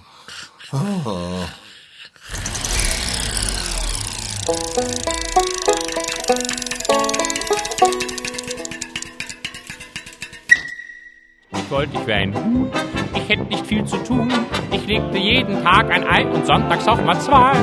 Ich 11.51 11.71
wollte, 11.71 11.97
ich 11.97 12.07
wäre 12.07 12.19
ein 12.19 12.35
Huhn. 12.35 12.71
Ich 13.15 13.29
hätte 13.29 13.43
nicht 13.43 13.65
viel 13.67 13.85
zu 13.85 13.97
tun. 13.97 14.31
Ich 14.71 14.85
legte 14.85 15.17
jeden 15.17 15.63
Tag 15.63 15.91
ein 15.91 16.07
Ei 16.07 16.25
und 16.25 16.45
sonntags 16.45 16.87
auch 16.87 17.01
mal 17.01 17.19
zwei. 17.19 17.53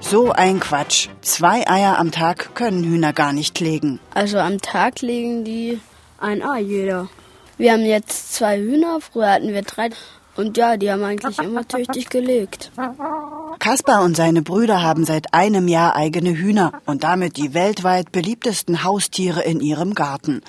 So 0.00 0.32
ein 0.32 0.60
Quatsch. 0.60 1.08
Zwei 1.20 1.68
Eier 1.68 1.98
am 1.98 2.10
Tag 2.10 2.54
können 2.54 2.84
Hühner 2.84 3.12
gar 3.12 3.32
nicht 3.32 3.60
legen. 3.60 4.00
Also 4.14 4.38
am 4.38 4.60
Tag 4.60 5.02
legen 5.02 5.44
die 5.44 5.80
ein 6.18 6.42
Ei 6.42 6.60
jeder. 6.60 7.08
Wir 7.58 7.72
haben 7.72 7.84
jetzt 7.84 8.34
zwei 8.34 8.58
Hühner, 8.58 9.00
früher 9.00 9.30
hatten 9.30 9.48
wir 9.48 9.62
drei. 9.62 9.90
Und 10.36 10.56
ja, 10.58 10.76
die 10.76 10.90
haben 10.90 11.02
eigentlich 11.02 11.38
immer 11.38 11.66
tüchtig 11.66 12.10
gelegt. 12.10 12.70
Kaspar 13.58 14.04
und 14.04 14.16
seine 14.16 14.42
Brüder 14.42 14.82
haben 14.82 15.06
seit 15.06 15.32
einem 15.32 15.66
Jahr 15.66 15.96
eigene 15.96 16.36
Hühner 16.36 16.72
und 16.84 17.04
damit 17.04 17.38
die 17.38 17.54
weltweit 17.54 18.12
beliebtesten 18.12 18.84
Haustiere 18.84 19.42
in 19.42 19.60
ihrem 19.60 19.94
Garten. 19.94 20.42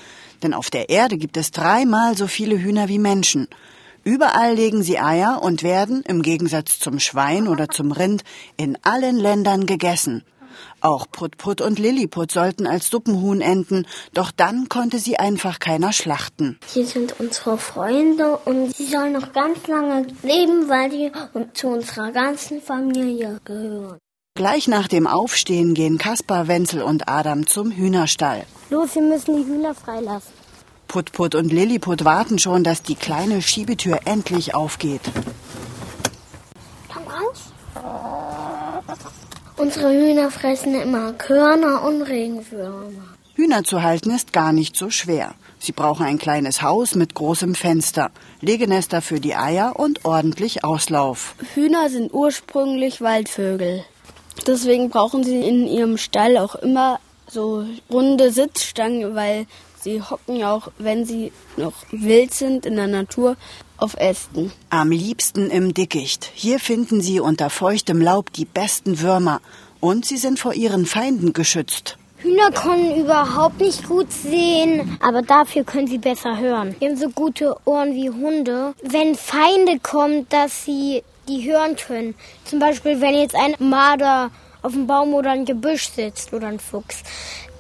Denn 0.44 0.54
auf 0.54 0.70
der 0.70 0.90
Erde 0.90 1.18
gibt 1.18 1.38
es 1.38 1.52
dreimal 1.52 2.18
so 2.18 2.28
viele 2.28 2.60
Hühner 2.62 2.90
wie 2.90 3.00
Menschen. 3.00 3.48
Überall 4.04 4.56
legen 4.56 4.84
sie 4.84 5.00
Eier 5.00 5.42
und 5.42 5.64
werden, 5.64 6.04
im 6.08 6.22
Gegensatz 6.22 6.80
zum 6.80 7.00
Schwein 7.00 7.48
oder 7.48 7.70
zum 7.70 7.92
Rind, 7.92 8.24
in 8.58 8.78
allen 8.84 9.18
Ländern 9.18 9.66
gegessen. 9.66 10.24
Auch 10.88 11.06
Put-Put 11.12 11.60
und 11.60 11.80
Lilliput 11.80 12.32
sollten 12.32 12.66
als 12.66 12.90
Suppenhuhn 12.90 13.42
enden, 13.42 13.86
doch 14.14 14.32
dann 14.32 14.70
konnte 14.70 15.00
sie 15.00 15.20
einfach 15.20 15.60
keiner 15.60 15.92
schlachten. 15.92 16.58
Hier 16.74 16.86
sind 16.86 17.20
unsere 17.20 17.58
Freunde 17.58 18.38
und 18.46 18.74
sie 18.74 18.86
sollen 18.86 19.12
noch 19.12 19.34
ganz 19.34 19.68
lange 19.68 20.08
leben, 20.24 20.70
weil 20.70 20.90
die 20.90 21.12
zu 21.54 21.68
unserer 21.68 22.14
ganzen 22.14 22.62
Familie 22.62 23.42
gehören. 23.44 23.98
Gleich 24.36 24.70
nach 24.70 24.88
dem 24.88 25.08
Aufstehen 25.08 25.74
gehen 25.74 25.98
Kaspar, 25.98 26.48
Wenzel 26.48 26.82
und 26.82 27.10
Adam 27.10 27.48
zum 27.48 27.72
Hühnerstall. 27.72 28.46
Los, 28.70 28.96
wir 28.96 29.02
müssen 29.02 29.36
die 29.36 29.46
Hühner 29.46 29.76
freilassen. 29.76 30.32
Put-Put 30.88 31.36
und 31.36 31.52
Lilliput 31.52 32.06
warten 32.06 32.40
schon, 32.40 32.64
dass 32.64 32.82
die 32.82 32.96
kleine 32.96 33.42
Schiebetür 33.42 34.00
endlich 34.06 34.56
aufgeht. 34.56 35.02
Komm 36.88 37.04
raus. 37.08 37.52
Unsere 39.58 39.92
Hühner 39.92 40.30
fressen 40.30 40.80
immer 40.80 41.14
Körner 41.14 41.82
und 41.84 42.04
Regenwürmer. 42.04 43.16
Hühner 43.34 43.64
zu 43.64 43.82
halten 43.82 44.12
ist 44.12 44.32
gar 44.32 44.54
nicht 44.54 44.76
so 44.76 44.92
schwer. 44.92 45.34
Sie 45.58 45.72
brauchen 45.72 46.06
ein 46.06 46.20
kleines 46.20 46.62
Haus 46.62 46.94
mit 46.94 47.16
großem 47.16 47.56
Fenster, 47.56 48.12
Legenester 48.40 49.02
für 49.02 49.20
die 49.20 49.36
Eier 49.36 49.74
und 49.76 50.06
ordentlich 50.06 50.64
Auslauf. 50.64 51.34
Hühner 51.56 51.90
sind 51.90 52.14
ursprünglich 52.14 53.02
Waldvögel. 53.02 53.84
Deswegen 54.46 54.92
brauchen 54.92 55.24
sie 55.24 55.42
in 55.42 55.68
ihrem 55.68 55.98
Stall 55.98 56.38
auch 56.38 56.54
immer 56.54 57.00
so 57.28 57.66
runde 57.90 58.32
Sitzstangen, 58.32 59.16
weil 59.16 59.48
sie 59.82 60.04
hocken 60.04 60.36
ja 60.36 60.52
auch, 60.52 60.70
wenn 60.78 61.06
sie 61.06 61.32
noch 61.58 61.74
wild 61.90 62.32
sind 62.32 62.68
in 62.68 62.76
der 62.76 62.88
Natur, 62.88 63.36
auf 63.78 63.96
Ästen. 63.96 64.52
Am 64.70 64.92
liebsten 64.92 65.50
im 65.50 65.74
Dickicht. 65.74 66.30
Hier 66.34 66.60
finden 66.60 67.02
sie 67.02 67.20
unter 67.20 67.50
feuchtem 67.50 68.02
Laub 68.02 68.34
die 68.34 68.46
besten 68.46 69.00
Würmer. 69.00 69.42
Und 69.80 70.06
sie 70.06 70.18
sind 70.18 70.40
vor 70.40 70.54
ihren 70.54 70.86
Feinden 70.86 71.34
geschützt. 71.34 71.98
Hühner 72.18 72.52
können 72.52 72.96
überhaupt 72.96 73.62
nicht 73.62 73.88
gut 73.88 74.12
sehen, 74.12 74.98
aber 75.02 75.22
dafür 75.22 75.64
können 75.64 75.88
sie 75.88 76.00
besser 76.00 76.38
hören. 76.38 76.76
Die 76.82 76.88
haben 76.88 76.98
so 76.98 77.10
gute 77.10 77.56
Ohren 77.66 77.94
wie 77.94 78.10
Hunde. 78.10 78.74
Wenn 78.82 79.16
Feinde 79.16 79.80
kommen, 79.82 80.28
dass 80.30 80.66
sie 80.66 81.04
die 81.28 81.48
hören 81.48 81.76
können. 81.76 82.16
Zum 82.46 82.60
Beispiel, 82.60 83.02
wenn 83.02 83.14
jetzt 83.14 83.36
ein 83.36 83.56
Marder 83.60 84.32
auf 84.64 84.72
dem 84.72 84.88
Baum 84.88 85.14
oder 85.14 85.32
ein 85.32 85.46
Gebüsch 85.46 85.90
sitzt 85.90 86.34
oder 86.34 86.48
ein 86.48 86.60
Fuchs, 86.60 87.04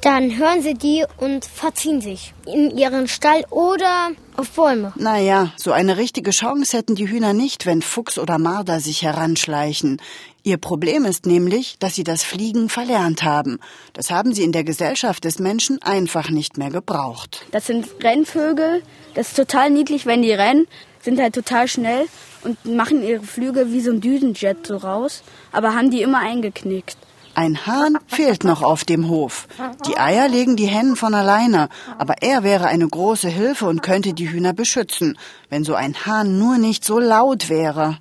dann 0.08 0.38
hören 0.38 0.62
sie 0.62 0.74
die 0.74 1.04
und 1.18 1.44
verziehen 1.44 2.00
sich 2.00 2.34
in 2.46 2.78
ihren 2.78 3.10
Stall 3.10 3.44
oder 3.50 4.12
auf 4.38 4.52
Bäume. 4.52 4.94
Naja, 4.96 5.52
so 5.58 5.74
eine 5.74 5.98
richtige 5.98 6.32
Chance 6.32 6.78
hätten 6.78 6.96
die 6.96 7.10
Hühner 7.10 7.34
nicht, 7.34 7.66
wenn 7.66 7.82
Fuchs 7.82 8.18
oder 8.18 8.38
Marder 8.38 8.80
sich 8.80 9.02
heranschleichen. 9.02 10.02
Ihr 10.44 10.56
Problem 10.56 11.04
ist 11.04 11.26
nämlich, 11.26 11.78
dass 11.80 11.96
sie 11.96 12.06
das 12.06 12.24
Fliegen 12.24 12.70
verlernt 12.70 13.24
haben. 13.24 13.60
Das 13.92 14.10
haben 14.10 14.34
sie 14.34 14.44
in 14.44 14.54
der 14.54 14.64
Gesellschaft 14.64 15.26
des 15.26 15.40
Menschen 15.40 15.82
einfach 15.82 16.30
nicht 16.30 16.58
mehr 16.58 16.70
gebraucht. 16.70 17.46
Das 17.52 17.68
sind 17.68 17.86
Rennvögel. 18.02 18.84
Das 19.14 19.28
ist 19.28 19.36
total 19.36 19.72
niedlich, 19.72 20.06
wenn 20.06 20.22
die 20.22 20.32
rennen. 20.32 20.68
Sind 21.02 21.20
halt 21.20 21.36
total 21.36 21.68
schnell 21.68 22.06
und 22.46 22.64
machen 22.64 23.04
ihre 23.04 23.24
Flügel 23.24 23.74
wie 23.74 23.82
so 23.82 23.92
ein 23.92 24.00
Düsenjet 24.00 24.68
so 24.68 24.78
raus. 24.78 25.22
Aber 25.52 25.76
haben 25.76 25.92
die 25.92 26.02
immer 26.02 26.20
eingeknickt. 26.20 26.96
Ein 27.38 27.68
Hahn 27.68 28.00
fehlt 28.08 28.44
noch 28.44 28.64
auf 28.64 28.84
dem 28.84 29.10
Hof. 29.10 29.48
Die 29.88 29.96
Eier 29.96 30.28
legen 30.28 30.56
die 30.56 30.66
Hennen 30.66 30.96
von 30.96 31.14
alleine, 31.14 31.70
aber 32.00 32.16
er 32.22 32.42
wäre 32.42 32.66
eine 32.66 32.88
große 32.88 33.30
Hilfe 33.30 33.68
und 33.68 33.84
könnte 33.84 34.14
die 34.14 34.32
Hühner 34.32 34.54
beschützen, 34.54 35.20
wenn 35.52 35.64
so 35.64 35.76
ein 35.76 36.08
Hahn 36.08 36.40
nur 36.40 36.58
nicht 36.58 36.84
so 36.84 36.98
laut 36.98 37.48
wäre. 37.48 38.00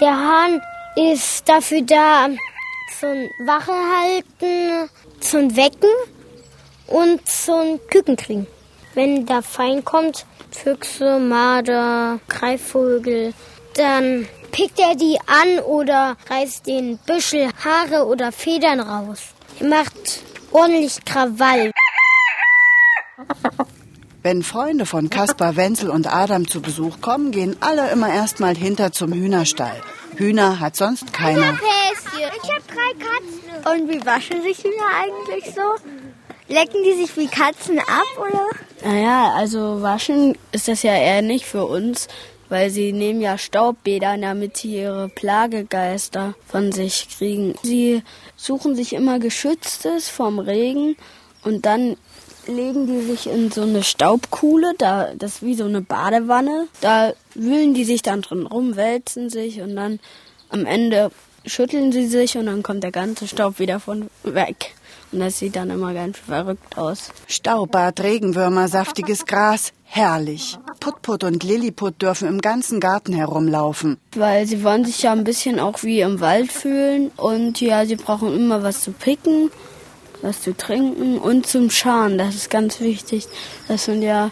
Der 0.00 0.16
Hahn 0.16 0.62
ist 0.94 1.48
dafür 1.48 1.82
da, 1.82 2.28
zum 3.00 3.28
Wache 3.44 3.72
halten, 3.72 4.88
zum 5.18 5.56
Wecken 5.56 5.90
und 6.86 7.28
zum 7.28 7.80
Küken 7.90 8.16
kriegen. 8.16 8.46
Wenn 8.94 9.26
der 9.26 9.42
Feind 9.42 9.84
kommt, 9.84 10.26
Füchse, 10.52 11.18
Marder, 11.18 12.20
Greifvögel, 12.28 13.34
dann 13.74 14.28
pickt 14.50 14.78
er 14.78 14.94
die 14.94 15.18
an 15.26 15.60
oder 15.64 16.16
reißt 16.28 16.66
den 16.66 16.98
Büschel 16.98 17.50
Haare 17.64 18.06
oder 18.06 18.32
Federn 18.32 18.80
raus. 18.80 19.20
Er 19.60 19.68
macht 19.68 20.22
ordentlich 20.52 21.04
Krawall. 21.04 21.70
Wenn 24.22 24.42
Freunde 24.42 24.86
von 24.86 25.08
Kaspar, 25.08 25.54
Wenzel 25.54 25.88
und 25.88 26.12
Adam 26.12 26.48
zu 26.48 26.60
Besuch 26.60 27.00
kommen, 27.00 27.30
gehen 27.30 27.56
alle 27.60 27.90
immer 27.90 28.12
erstmal 28.12 28.56
hinter 28.56 28.90
zum 28.90 29.12
Hühnerstall. 29.12 29.80
Hühner 30.16 30.58
hat 30.58 30.74
sonst 30.76 31.12
keiner. 31.12 31.52
Päschen. 31.52 31.62
Ich 32.42 32.50
habe 32.50 32.62
drei 32.66 32.92
Katzen. 33.04 33.82
Und 33.82 33.88
wie 33.88 34.04
waschen 34.04 34.42
sich 34.42 34.58
Hühner 34.58 34.88
eigentlich 35.00 35.54
so? 35.54 35.76
Lecken 36.48 36.82
die 36.84 36.94
sich 36.94 37.16
wie 37.16 37.28
Katzen 37.28 37.78
ab, 37.78 38.06
oder? 38.18 38.48
Naja, 38.84 39.32
also 39.34 39.82
waschen 39.82 40.36
ist 40.52 40.68
das 40.68 40.82
ja 40.82 40.94
eher 40.94 41.22
nicht 41.22 41.44
für 41.44 41.64
uns, 41.64 42.08
weil 42.48 42.70
sie 42.70 42.92
nehmen 42.92 43.20
ja 43.20 43.38
Staubbäder, 43.38 44.16
damit 44.18 44.56
sie 44.56 44.76
ihre 44.76 45.08
Plagegeister 45.08 46.34
von 46.46 46.72
sich 46.72 47.08
kriegen. 47.16 47.54
Sie 47.62 48.02
suchen 48.36 48.74
sich 48.74 48.92
immer 48.92 49.18
Geschütztes 49.18 50.08
vom 50.08 50.38
Regen 50.38 50.96
und 51.44 51.66
dann 51.66 51.96
legen 52.46 52.86
die 52.86 53.00
sich 53.02 53.26
in 53.26 53.50
so 53.50 53.62
eine 53.62 53.82
Staubkuhle, 53.82 54.74
da 54.78 55.12
das 55.16 55.36
ist 55.36 55.42
wie 55.42 55.54
so 55.54 55.64
eine 55.64 55.80
Badewanne. 55.80 56.68
Da 56.80 57.12
wühlen 57.34 57.74
die 57.74 57.84
sich 57.84 58.02
dann 58.02 58.22
drin 58.22 58.46
rum, 58.46 58.76
wälzen 58.76 59.30
sich 59.30 59.60
und 59.60 59.74
dann 59.76 59.98
am 60.48 60.64
Ende 60.64 61.10
schütteln 61.44 61.92
sie 61.92 62.06
sich 62.06 62.36
und 62.36 62.46
dann 62.46 62.62
kommt 62.62 62.82
der 62.82 62.92
ganze 62.92 63.28
Staub 63.28 63.58
wieder 63.58 63.80
von 63.80 64.10
weg. 64.24 64.74
Und 65.12 65.20
das 65.20 65.38
sieht 65.38 65.56
dann 65.56 65.70
immer 65.70 65.94
ganz 65.94 66.18
verrückt 66.18 66.76
aus. 66.76 67.10
Staubbad, 67.26 68.00
Regenwürmer, 68.00 68.68
saftiges 68.68 69.24
Gras, 69.26 69.72
herrlich. 69.84 70.58
Putput 70.80 71.24
und 71.24 71.42
Lilliput 71.42 72.02
dürfen 72.02 72.28
im 72.28 72.40
ganzen 72.40 72.80
Garten 72.80 73.12
herumlaufen. 73.12 73.98
Weil 74.14 74.46
sie 74.46 74.62
wollen 74.62 74.84
sich 74.84 75.02
ja 75.02 75.12
ein 75.12 75.24
bisschen 75.24 75.60
auch 75.60 75.82
wie 75.82 76.00
im 76.00 76.20
Wald 76.20 76.52
fühlen 76.52 77.10
und 77.16 77.60
ja, 77.60 77.86
sie 77.86 77.96
brauchen 77.96 78.34
immer 78.34 78.62
was 78.62 78.82
zu 78.82 78.92
picken 78.92 79.50
was 80.22 80.42
zu 80.42 80.56
trinken 80.56 81.18
und 81.18 81.46
zum 81.46 81.70
Scharen. 81.70 82.18
Das 82.18 82.34
ist 82.34 82.50
ganz 82.50 82.80
wichtig. 82.80 83.28
Das 83.68 83.84
sind 83.84 84.02
ja, 84.02 84.30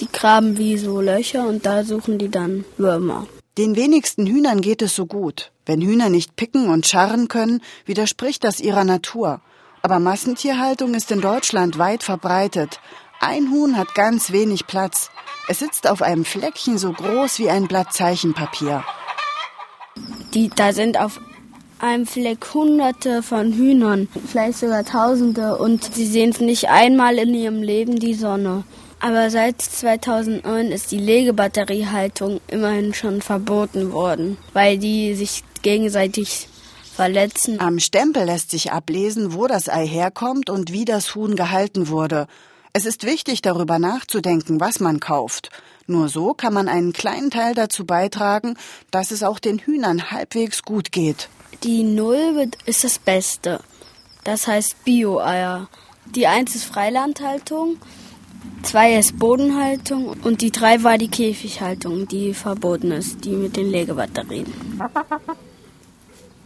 die 0.00 0.10
graben 0.10 0.58
wie 0.58 0.78
so 0.78 1.00
Löcher 1.00 1.46
und 1.48 1.66
da 1.66 1.84
suchen 1.84 2.18
die 2.18 2.30
dann 2.30 2.64
Würmer. 2.76 3.26
Den 3.58 3.76
wenigsten 3.76 4.26
Hühnern 4.26 4.62
geht 4.62 4.80
es 4.82 4.96
so 4.96 5.06
gut. 5.06 5.52
Wenn 5.66 5.82
Hühner 5.82 6.08
nicht 6.08 6.36
picken 6.36 6.68
und 6.68 6.86
scharren 6.86 7.28
können, 7.28 7.60
widerspricht 7.84 8.44
das 8.44 8.60
ihrer 8.60 8.84
Natur. 8.84 9.40
Aber 9.82 9.98
Massentierhaltung 9.98 10.94
ist 10.94 11.10
in 11.10 11.20
Deutschland 11.20 11.76
weit 11.76 12.04
verbreitet. 12.04 12.78
Ein 13.20 13.50
Huhn 13.50 13.76
hat 13.76 13.94
ganz 13.94 14.30
wenig 14.30 14.66
Platz. 14.68 15.10
Es 15.48 15.58
sitzt 15.58 15.88
auf 15.88 16.02
einem 16.02 16.24
Fleckchen 16.24 16.78
so 16.78 16.92
groß 16.92 17.40
wie 17.40 17.50
ein 17.50 17.66
Blatt 17.66 17.92
Zeichenpapier. 17.92 18.84
Die, 20.34 20.48
da 20.48 20.72
sind 20.72 20.98
auf 20.98 21.20
einem 21.80 22.06
Fleck 22.06 22.54
hunderte 22.54 23.24
von 23.24 23.52
Hühnern, 23.52 24.08
vielleicht 24.26 24.58
sogar 24.58 24.84
tausende 24.84 25.58
und 25.58 25.94
sie 25.94 26.06
sehen 26.06 26.32
nicht 26.38 26.68
einmal 26.68 27.18
in 27.18 27.34
ihrem 27.34 27.60
Leben 27.60 27.98
die 27.98 28.14
Sonne. 28.14 28.62
Aber 29.00 29.30
seit 29.30 29.60
2009 29.60 30.68
ist 30.68 30.92
die 30.92 30.98
Legebatteriehaltung 30.98 32.40
immerhin 32.46 32.94
schon 32.94 33.20
verboten 33.20 33.92
worden, 33.92 34.38
weil 34.52 34.78
die 34.78 35.14
sich 35.14 35.42
gegenseitig 35.62 36.48
verletzen. 36.94 37.60
Am 37.60 37.78
Stempel 37.78 38.24
lässt 38.24 38.50
sich 38.50 38.72
ablesen, 38.72 39.34
wo 39.34 39.46
das 39.46 39.68
Ei 39.68 39.86
herkommt 39.86 40.50
und 40.50 40.72
wie 40.72 40.84
das 40.84 41.14
Huhn 41.14 41.36
gehalten 41.36 41.88
wurde. 41.88 42.26
Es 42.74 42.86
ist 42.86 43.04
wichtig, 43.04 43.42
darüber 43.42 43.78
nachzudenken, 43.78 44.60
was 44.60 44.80
man 44.80 44.98
kauft. 44.98 45.50
Nur 45.86 46.08
so 46.08 46.32
kann 46.32 46.54
man 46.54 46.68
einen 46.68 46.92
kleinen 46.92 47.30
Teil 47.30 47.54
dazu 47.54 47.84
beitragen, 47.84 48.56
dass 48.90 49.10
es 49.10 49.22
auch 49.22 49.38
den 49.38 49.58
Hühnern 49.58 50.10
halbwegs 50.10 50.62
gut 50.62 50.90
geht. 50.90 51.28
Die 51.64 51.82
Null 51.82 52.50
ist 52.64 52.84
das 52.84 52.98
Beste. 52.98 53.60
Das 54.24 54.46
heißt 54.46 54.84
Bio-Eier. 54.84 55.68
Die 56.14 56.26
Eins 56.26 56.54
ist 56.54 56.64
Freilandhaltung, 56.64 57.76
zwei 58.62 58.98
ist 58.98 59.18
Bodenhaltung 59.18 60.16
und 60.24 60.40
die 60.40 60.50
drei 60.50 60.82
war 60.82 60.98
die 60.98 61.08
Käfighaltung, 61.08 62.08
die 62.08 62.34
verboten 62.34 62.90
ist, 62.90 63.24
die 63.24 63.36
mit 63.36 63.56
den 63.56 63.70
Legebatterien. 63.70 64.52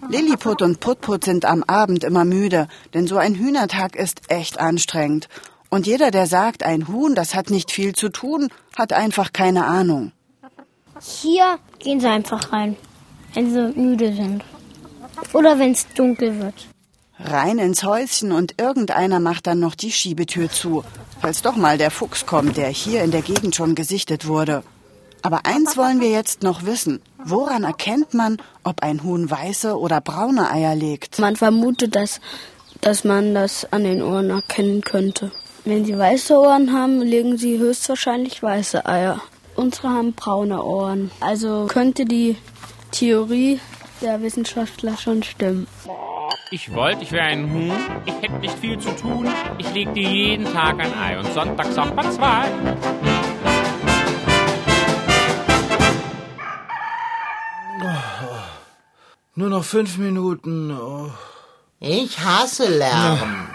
Lilliput 0.09 0.63
und 0.63 0.81
Putput 0.81 1.25
sind 1.25 1.45
am 1.45 1.65
Abend 1.65 2.05
immer 2.05 2.25
müde, 2.25 2.69
denn 2.95 3.07
so 3.07 3.17
ein 3.17 3.35
Hühnertag 3.35 3.97
ist 3.97 4.23
echt 4.29 4.61
anstrengend. 4.61 5.29
Und 5.69 5.87
jeder, 5.87 6.11
der 6.11 6.27
sagt, 6.27 6.63
ein 6.63 6.89
Huhn, 6.89 7.15
das 7.15 7.35
hat 7.35 7.51
nicht 7.51 7.73
viel 7.73 7.95
zu 7.95 8.09
tun, 8.09 8.49
hat 8.77 8.93
einfach 8.93 9.33
keine 9.33 9.65
Ahnung. 9.65 10.13
Hier 11.01 11.59
gehen 11.79 12.01
sie 12.01 12.07
einfach 12.07 12.53
rein, 12.53 12.77
wenn 13.35 13.53
sie 13.53 13.73
müde 13.79 14.13
sind. 14.15 14.45
Oder 15.33 15.59
wenn 15.59 15.73
es 15.73 15.87
dunkel 15.95 16.41
wird. 16.41 16.69
Rein 17.19 17.59
ins 17.59 17.83
Häuschen 17.83 18.31
und 18.31 18.61
irgendeiner 18.61 19.21
macht 19.21 19.47
dann 19.47 19.59
noch 19.59 19.75
die 19.75 19.91
Schiebetür 19.91 20.51
zu, 20.51 20.85
falls 21.21 21.43
doch 21.43 21.57
mal 21.57 21.79
der 21.79 21.91
Fuchs 21.91 22.27
kommt, 22.27 22.57
der 22.57 22.69
hier 22.69 23.03
in 23.03 23.11
der 23.11 23.23
Gegend 23.23 23.57
schon 23.57 23.75
gesichtet 23.75 24.27
wurde. 24.27 24.63
Aber 25.27 25.41
eins 25.43 25.77
wollen 25.77 26.01
wir 26.01 26.09
jetzt 26.09 26.45
noch 26.45 26.67
wissen. 26.67 27.03
Woran 27.19 27.65
erkennt 27.65 28.15
man, 28.15 28.37
ob 28.63 28.85
ein 28.85 29.03
Huhn 29.03 29.29
weiße 29.29 29.77
oder 29.77 30.01
braune 30.01 30.49
Eier 30.49 30.77
legt? 30.77 31.19
Man 31.19 31.35
vermutet, 31.35 31.97
dass, 31.97 32.21
dass 32.81 33.03
man 33.03 33.35
das 33.35 33.67
an 33.73 33.83
den 33.83 34.03
Ohren 34.03 34.31
erkennen 34.31 34.83
könnte. 34.83 35.33
Wenn 35.65 35.85
sie 35.85 35.99
weiße 35.99 36.39
Ohren 36.39 36.73
haben, 36.73 37.01
legen 37.01 37.39
sie 37.39 37.59
höchstwahrscheinlich 37.59 38.41
weiße 38.41 38.87
Eier. 38.87 39.21
Unsere 39.57 39.89
haben 39.89 40.13
braune 40.13 40.63
Ohren. 40.63 41.11
Also 41.19 41.67
könnte 41.67 42.05
die 42.05 42.37
Theorie 42.93 43.59
der 44.03 44.23
Wissenschaftler 44.23 44.97
schon 44.97 45.25
stimmen. 45.25 45.67
Ich 46.53 46.73
wollte, 46.73 47.03
ich 47.03 47.11
wäre 47.11 47.25
ein 47.25 47.53
Huhn. 47.53 47.73
Ich 48.05 48.15
hätte 48.23 48.39
nicht 48.39 48.57
viel 48.61 48.79
zu 48.79 48.91
tun. 48.91 49.27
Ich 49.59 49.75
legte 49.75 49.99
jeden 49.99 50.45
Tag 50.53 50.79
ein 50.79 50.95
Ei 50.97 51.19
und 51.19 51.35
sonntags 51.35 51.77
auch 51.77 51.93
mal 51.97 52.13
zwei. 52.13 52.47
Nur 59.39 59.51
noch 59.51 59.65
fünf 59.65 59.99
Minuten. 59.99 60.71
Oh. 60.71 61.11
Ich 61.79 62.19
hasse 62.21 62.69
Lärm. 62.69 63.49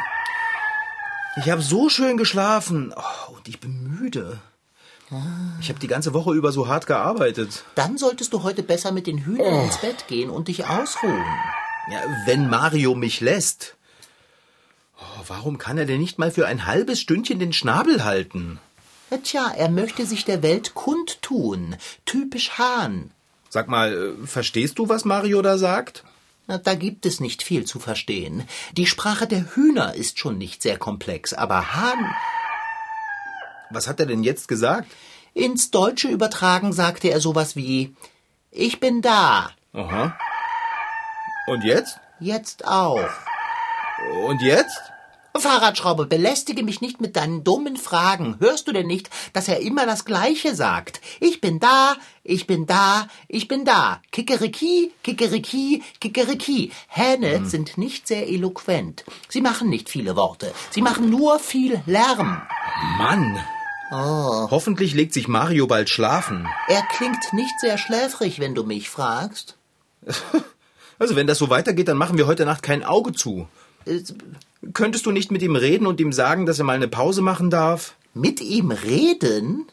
Ich 1.37 1.49
habe 1.49 1.63
so 1.63 1.89
schön 1.89 2.17
geschlafen. 2.17 2.93
Oh, 2.95 3.33
und 3.35 3.47
ich 3.47 3.59
bin 3.59 3.99
müde. 3.99 4.39
Ich 5.59 5.69
habe 5.69 5.79
die 5.79 5.87
ganze 5.87 6.13
Woche 6.13 6.33
über 6.33 6.51
so 6.51 6.67
hart 6.67 6.85
gearbeitet. 6.85 7.65
Dann 7.75 7.97
solltest 7.97 8.31
du 8.31 8.43
heute 8.43 8.63
besser 8.63 8.91
mit 8.91 9.07
den 9.07 9.25
Hühnern 9.25 9.65
ins 9.65 9.77
Bett 9.77 10.07
gehen 10.07 10.29
und 10.29 10.47
dich 10.47 10.67
ausruhen. 10.67 11.25
Ja, 11.91 11.99
wenn 12.25 12.47
Mario 12.47 12.93
mich 12.93 13.19
lässt. 13.19 13.75
Oh, 14.99 15.23
warum 15.27 15.57
kann 15.57 15.79
er 15.79 15.85
denn 15.85 15.99
nicht 15.99 16.19
mal 16.19 16.31
für 16.31 16.45
ein 16.45 16.67
halbes 16.67 17.01
Stündchen 17.01 17.39
den 17.39 17.53
Schnabel 17.53 18.03
halten? 18.03 18.59
Ja, 19.09 19.17
Tja, 19.17 19.51
er 19.57 19.69
möchte 19.69 20.05
sich 20.05 20.23
der 20.25 20.43
Welt 20.43 20.75
kundtun. 20.75 21.75
Typisch 22.05 22.51
Hahn. 22.51 23.11
Sag 23.51 23.67
mal, 23.67 23.91
äh, 23.93 24.27
verstehst 24.27 24.79
du, 24.79 24.87
was 24.87 25.03
Mario 25.03 25.41
da 25.41 25.57
sagt? 25.57 26.05
Da 26.47 26.73
gibt 26.73 27.05
es 27.05 27.19
nicht 27.19 27.43
viel 27.43 27.65
zu 27.65 27.79
verstehen. 27.79 28.47
Die 28.77 28.85
Sprache 28.85 29.27
der 29.27 29.55
Hühner 29.55 29.93
ist 29.93 30.19
schon 30.19 30.37
nicht 30.37 30.61
sehr 30.61 30.77
komplex, 30.77 31.33
aber 31.33 31.75
Hahn. 31.75 32.15
Was 33.69 33.89
hat 33.89 33.99
er 33.99 34.05
denn 34.05 34.23
jetzt 34.23 34.47
gesagt? 34.47 34.89
Ins 35.33 35.69
Deutsche 35.69 36.07
übertragen 36.07 36.71
sagte 36.71 37.09
er 37.09 37.19
sowas 37.19 37.57
wie 37.57 37.93
Ich 38.51 38.79
bin 38.79 39.01
da. 39.01 39.51
Aha. 39.73 40.17
Und 41.47 41.65
jetzt? 41.65 41.99
Jetzt 42.21 42.65
auch. 42.65 43.09
Und 44.27 44.41
jetzt? 44.41 44.90
Fahrradschrauber, 45.35 46.05
belästige 46.05 46.63
mich 46.63 46.81
nicht 46.81 47.01
mit 47.01 47.15
deinen 47.15 47.43
dummen 47.43 47.77
Fragen. 47.77 48.35
Hörst 48.39 48.67
du 48.67 48.71
denn 48.73 48.87
nicht, 48.87 49.09
dass 49.33 49.47
er 49.47 49.61
immer 49.61 49.85
das 49.85 50.05
Gleiche 50.05 50.55
sagt? 50.55 51.01
Ich 51.19 51.41
bin 51.41 51.59
da, 51.59 51.95
ich 52.23 52.47
bin 52.47 52.65
da, 52.65 53.07
ich 53.27 53.47
bin 53.47 53.63
da. 53.65 54.01
Kikeriki, 54.11 54.91
Kikeriki, 55.03 55.83
Kikeriki. 55.99 56.71
Hähne 56.87 57.45
sind 57.45 57.77
nicht 57.77 58.07
sehr 58.07 58.27
eloquent. 58.27 59.03
Sie 59.29 59.41
machen 59.41 59.69
nicht 59.69 59.89
viele 59.89 60.15
Worte. 60.15 60.53
Sie 60.69 60.81
machen 60.81 61.09
nur 61.09 61.39
viel 61.39 61.81
Lärm. 61.85 62.41
Mann. 62.97 63.39
Oh, 63.93 64.47
Hoffentlich 64.49 64.93
legt 64.93 65.13
sich 65.13 65.27
Mario 65.27 65.67
bald 65.67 65.89
schlafen. 65.89 66.47
er 66.67 66.81
klingt 66.83 67.33
nicht 67.33 67.59
sehr 67.59 67.77
schläfrig, 67.77 68.39
wenn 68.39 68.55
du 68.55 68.63
mich 68.63 68.89
fragst. 68.89 69.57
Also 70.99 71.15
wenn 71.15 71.25
das 71.25 71.39
so 71.39 71.49
weitergeht, 71.49 71.87
dann 71.87 71.97
machen 71.97 72.19
wir 72.19 72.27
heute 72.27 72.45
Nacht 72.45 72.61
kein 72.61 72.83
Auge 72.83 73.11
zu. 73.11 73.47
Äh, 73.85 74.01
Könntest 74.73 75.05
du 75.07 75.11
nicht 75.11 75.31
mit 75.31 75.41
ihm 75.41 75.55
reden 75.55 75.87
und 75.87 75.99
ihm 75.99 76.13
sagen, 76.13 76.45
dass 76.45 76.59
er 76.59 76.65
mal 76.65 76.75
eine 76.75 76.87
Pause 76.87 77.21
machen 77.21 77.49
darf? 77.49 77.95
Mit 78.13 78.41
ihm 78.41 78.69
reden? 78.69 79.65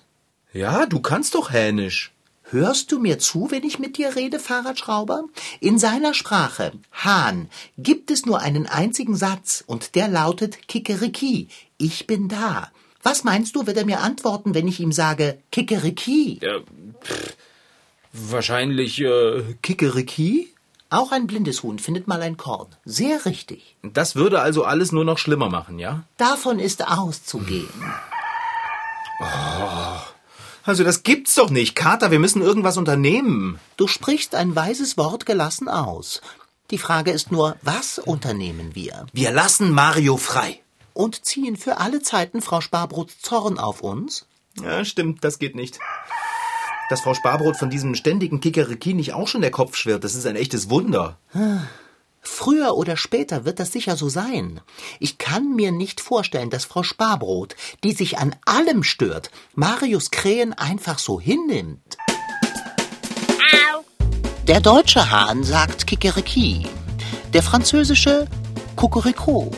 Ja, 0.52 0.86
du 0.86 1.00
kannst 1.00 1.34
doch 1.34 1.52
Hänisch. 1.52 2.12
Hörst 2.50 2.90
du 2.92 2.98
mir 2.98 3.18
zu, 3.18 3.50
wenn 3.50 3.64
ich 3.64 3.78
mit 3.78 3.98
dir 3.98 4.16
rede, 4.16 4.38
Fahrradschrauber? 4.38 5.24
In 5.60 5.78
seiner 5.78 6.14
Sprache, 6.14 6.72
Hahn, 6.92 7.50
gibt 7.76 8.10
es 8.10 8.24
nur 8.24 8.40
einen 8.40 8.66
einzigen 8.66 9.14
Satz 9.14 9.62
und 9.66 9.94
der 9.94 10.08
lautet 10.08 10.66
Kikeriki. 10.66 11.48
Ich 11.76 12.06
bin 12.06 12.28
da. 12.28 12.72
Was 13.02 13.22
meinst 13.24 13.54
du, 13.54 13.66
wird 13.66 13.76
er 13.76 13.84
mir 13.84 14.00
antworten, 14.00 14.54
wenn 14.54 14.66
ich 14.66 14.80
ihm 14.80 14.92
sage 14.92 15.38
Kikeriki? 15.52 16.40
Ja, 16.42 16.60
pff, 17.04 17.36
wahrscheinlich, 18.12 19.02
äh, 19.02 19.42
Kikeriki? 19.60 20.48
Auch 20.90 21.12
ein 21.12 21.26
blindes 21.26 21.62
Huhn 21.62 21.78
findet 21.78 22.08
mal 22.08 22.22
ein 22.22 22.38
Korn. 22.38 22.68
Sehr 22.84 23.26
richtig. 23.26 23.76
Das 23.82 24.16
würde 24.16 24.40
also 24.40 24.64
alles 24.64 24.90
nur 24.90 25.04
noch 25.04 25.18
schlimmer 25.18 25.50
machen, 25.50 25.78
ja? 25.78 26.04
Davon 26.16 26.58
ist 26.58 26.88
auszugehen. 26.88 27.68
Also 30.64 30.84
das 30.84 31.02
gibt's 31.02 31.34
doch 31.34 31.50
nicht. 31.50 31.74
Kater, 31.74 32.10
wir 32.10 32.18
müssen 32.18 32.40
irgendwas 32.40 32.78
unternehmen. 32.78 33.58
Du 33.76 33.86
sprichst 33.86 34.34
ein 34.34 34.56
weises 34.56 34.96
Wort 34.96 35.26
gelassen 35.26 35.68
aus. 35.68 36.22
Die 36.70 36.78
Frage 36.78 37.10
ist 37.10 37.32
nur, 37.32 37.56
was 37.62 37.98
unternehmen 37.98 38.74
wir? 38.74 39.06
Wir 39.12 39.30
lassen 39.30 39.70
Mario 39.72 40.16
frei. 40.16 40.60
Und 40.94 41.24
ziehen 41.24 41.56
für 41.56 41.78
alle 41.78 42.02
Zeiten 42.02 42.42
Frau 42.42 42.60
Sparbrots 42.60 43.20
Zorn 43.20 43.58
auf 43.58 43.82
uns? 43.82 44.26
Ja, 44.62 44.84
stimmt, 44.84 45.22
das 45.22 45.38
geht 45.38 45.54
nicht. 45.54 45.78
Dass 46.88 47.02
Frau 47.02 47.12
Sparbrot 47.12 47.56
von 47.56 47.68
diesem 47.68 47.94
ständigen 47.94 48.40
Kikeriki 48.40 48.94
nicht 48.94 49.12
auch 49.12 49.28
schon 49.28 49.42
der 49.42 49.50
Kopf 49.50 49.76
schwirrt, 49.76 50.04
das 50.04 50.14
ist 50.14 50.26
ein 50.26 50.36
echtes 50.36 50.70
Wunder. 50.70 51.18
Früher 52.20 52.76
oder 52.76 52.96
später 52.96 53.44
wird 53.44 53.60
das 53.60 53.72
sicher 53.72 53.96
so 53.96 54.08
sein. 54.08 54.60
Ich 54.98 55.18
kann 55.18 55.54
mir 55.54 55.70
nicht 55.70 56.00
vorstellen, 56.00 56.50
dass 56.50 56.64
Frau 56.64 56.82
Sparbrot, 56.82 57.56
die 57.84 57.92
sich 57.92 58.18
an 58.18 58.34
allem 58.46 58.82
stört, 58.82 59.30
Marius 59.54 60.10
Krähen 60.10 60.52
einfach 60.54 60.98
so 60.98 61.20
hinnimmt. 61.20 61.98
Der 64.46 64.60
deutsche 64.60 65.10
Hahn 65.10 65.44
sagt 65.44 65.86
Kikeriki, 65.86 66.66
der 67.34 67.42
französische 67.42 68.26
Kokoriko 68.76 69.50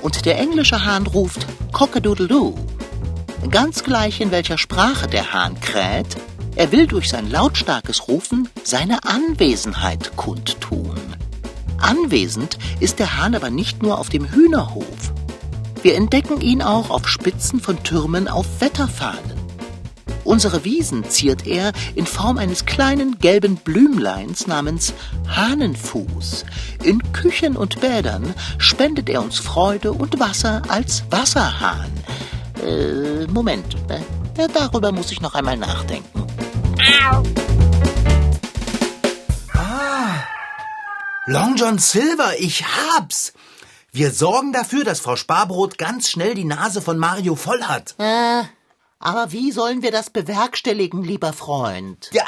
und 0.00 0.24
der 0.24 0.38
englische 0.38 0.82
Hahn 0.84 1.06
ruft 1.06 1.46
Cockadoodledoo. 1.72 2.54
Ganz 3.50 3.84
gleich 3.84 4.20
in 4.20 4.30
welcher 4.30 4.56
Sprache 4.56 5.08
der 5.08 5.32
Hahn 5.32 5.60
kräht, 5.60 6.16
er 6.60 6.72
will 6.72 6.86
durch 6.86 7.08
sein 7.08 7.30
lautstarkes 7.30 8.06
Rufen 8.06 8.46
seine 8.64 9.04
Anwesenheit 9.04 10.14
kundtun. 10.16 11.00
Anwesend 11.78 12.58
ist 12.80 12.98
der 12.98 13.16
Hahn 13.16 13.34
aber 13.34 13.48
nicht 13.48 13.82
nur 13.82 13.98
auf 13.98 14.10
dem 14.10 14.30
Hühnerhof. 14.30 15.14
Wir 15.82 15.94
entdecken 15.94 16.42
ihn 16.42 16.60
auch 16.60 16.90
auf 16.90 17.08
Spitzen 17.08 17.60
von 17.60 17.82
Türmen 17.82 18.28
auf 18.28 18.44
Wetterfahnen. 18.60 19.40
Unsere 20.24 20.66
Wiesen 20.66 21.08
ziert 21.08 21.46
er 21.46 21.72
in 21.94 22.04
Form 22.04 22.36
eines 22.36 22.66
kleinen 22.66 23.16
gelben 23.16 23.56
Blümleins 23.56 24.46
namens 24.46 24.92
Hahnenfuß. 25.28 26.44
In 26.84 27.00
Küchen 27.14 27.56
und 27.56 27.80
Bädern 27.80 28.34
spendet 28.58 29.08
er 29.08 29.22
uns 29.22 29.38
Freude 29.38 29.92
und 29.92 30.20
Wasser 30.20 30.60
als 30.68 31.04
Wasserhahn. 31.10 31.90
Äh, 32.62 33.26
Moment, 33.28 33.76
äh, 33.88 34.46
darüber 34.52 34.92
muss 34.92 35.10
ich 35.10 35.22
noch 35.22 35.34
einmal 35.34 35.56
nachdenken. 35.56 36.19
Long 41.30 41.54
John 41.54 41.78
Silver, 41.78 42.40
ich 42.40 42.64
hab's. 42.64 43.32
Wir 43.92 44.10
sorgen 44.10 44.52
dafür, 44.52 44.82
dass 44.82 44.98
Frau 44.98 45.14
Sparbrot 45.14 45.78
ganz 45.78 46.08
schnell 46.08 46.34
die 46.34 46.44
Nase 46.44 46.82
von 46.82 46.98
Mario 46.98 47.36
voll 47.36 47.62
hat. 47.62 47.94
Äh, 47.98 48.42
aber 48.98 49.30
wie 49.30 49.52
sollen 49.52 49.82
wir 49.82 49.92
das 49.92 50.10
bewerkstelligen, 50.10 51.04
lieber 51.04 51.32
Freund? 51.32 52.10
Ja, 52.12 52.24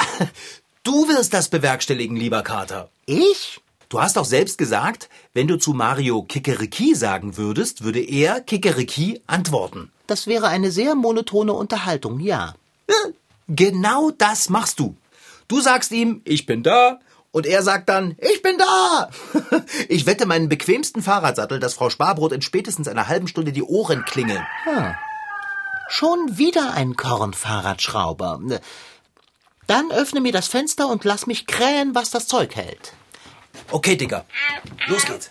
du 0.85 1.09
wirst 1.09 1.35
das 1.35 1.49
bewerkstelligen, 1.49 2.17
lieber 2.17 2.43
Kater. 2.43 2.91
Ich? 3.07 3.61
Du 3.89 4.01
hast 4.01 4.17
doch 4.17 4.25
selbst 4.25 4.57
gesagt, 4.57 5.09
wenn 5.35 5.49
du 5.49 5.57
zu 5.57 5.73
Mario 5.73 6.23
Kikeriki 6.23 6.95
sagen 6.95 7.37
würdest, 7.37 7.83
würde 7.83 8.01
er 8.01 8.41
Kikeriki 8.41 9.21
antworten. 9.27 9.91
Das 10.07 10.29
wäre 10.29 10.47
eine 10.47 10.71
sehr 10.71 10.95
monotone 10.95 11.53
Unterhaltung, 11.53 12.21
ja. 12.21 12.55
Genau 13.55 14.11
das 14.11 14.49
machst 14.49 14.79
du. 14.79 14.97
Du 15.47 15.61
sagst 15.61 15.93
ihm, 15.93 16.23
ich 16.25 16.47
bin 16.47 16.63
da, 16.63 17.01
und 17.33 17.47
er 17.47 17.63
sagt 17.63 17.89
dann, 17.89 18.17
ich 18.19 18.43
bin 18.43 18.57
da. 18.59 19.11
Ich 19.89 20.07
wette 20.07 20.27
meinen 20.27 20.49
bequemsten 20.49 21.03
Fahrradsattel, 21.03 21.59
dass 21.59 21.75
Frau 21.75 21.91
Sparbrot 21.91 22.33
in 22.33 22.43
spätestens 22.43 22.89
einer 22.89 23.09
halben 23.09 23.29
Stunde 23.29 23.53
die 23.53 23.63
Ohren 23.63 24.05
klingeln. 24.05 24.47
Hm. 24.65 24.95
Schon 25.89 26.39
wieder 26.39 26.73
ein 26.75 26.95
Kornfahrradschrauber. 26.95 28.41
Dann 29.67 29.91
öffne 29.91 30.21
mir 30.21 30.33
das 30.33 30.49
Fenster 30.49 30.89
und 30.89 31.05
lass 31.05 31.27
mich 31.27 31.47
krähen, 31.47 31.95
was 31.95 32.11
das 32.11 32.27
Zeug 32.27 32.55
hält. 32.55 32.93
Okay, 33.71 33.97
Digga. 33.97 34.25
Los 34.89 35.05
geht's. 35.05 35.31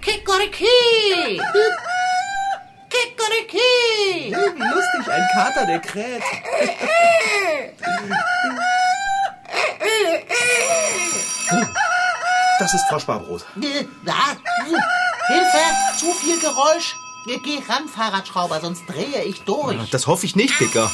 Kikoriki! 0.00 1.40
Kikoriki! 3.28 4.30
Wie 4.30 4.62
lustig, 4.62 5.12
ein 5.12 5.28
Kater, 5.34 5.66
der 5.66 5.80
kräht. 5.80 6.22
Das 12.58 12.74
ist 12.74 12.84
Frau 12.88 12.98
Sparbrot. 12.98 13.44
Hilfe! 13.60 15.58
Zu 15.98 16.12
viel 16.12 16.38
Geräusch! 16.40 16.96
Geh 17.26 17.62
ran, 17.68 17.88
Fahrradschrauber, 17.88 18.60
sonst 18.60 18.84
drehe 18.86 19.22
ich 19.24 19.42
durch. 19.42 19.90
Das 19.90 20.06
hoffe 20.06 20.24
ich 20.24 20.34
nicht, 20.34 20.58
Dicker. 20.58 20.90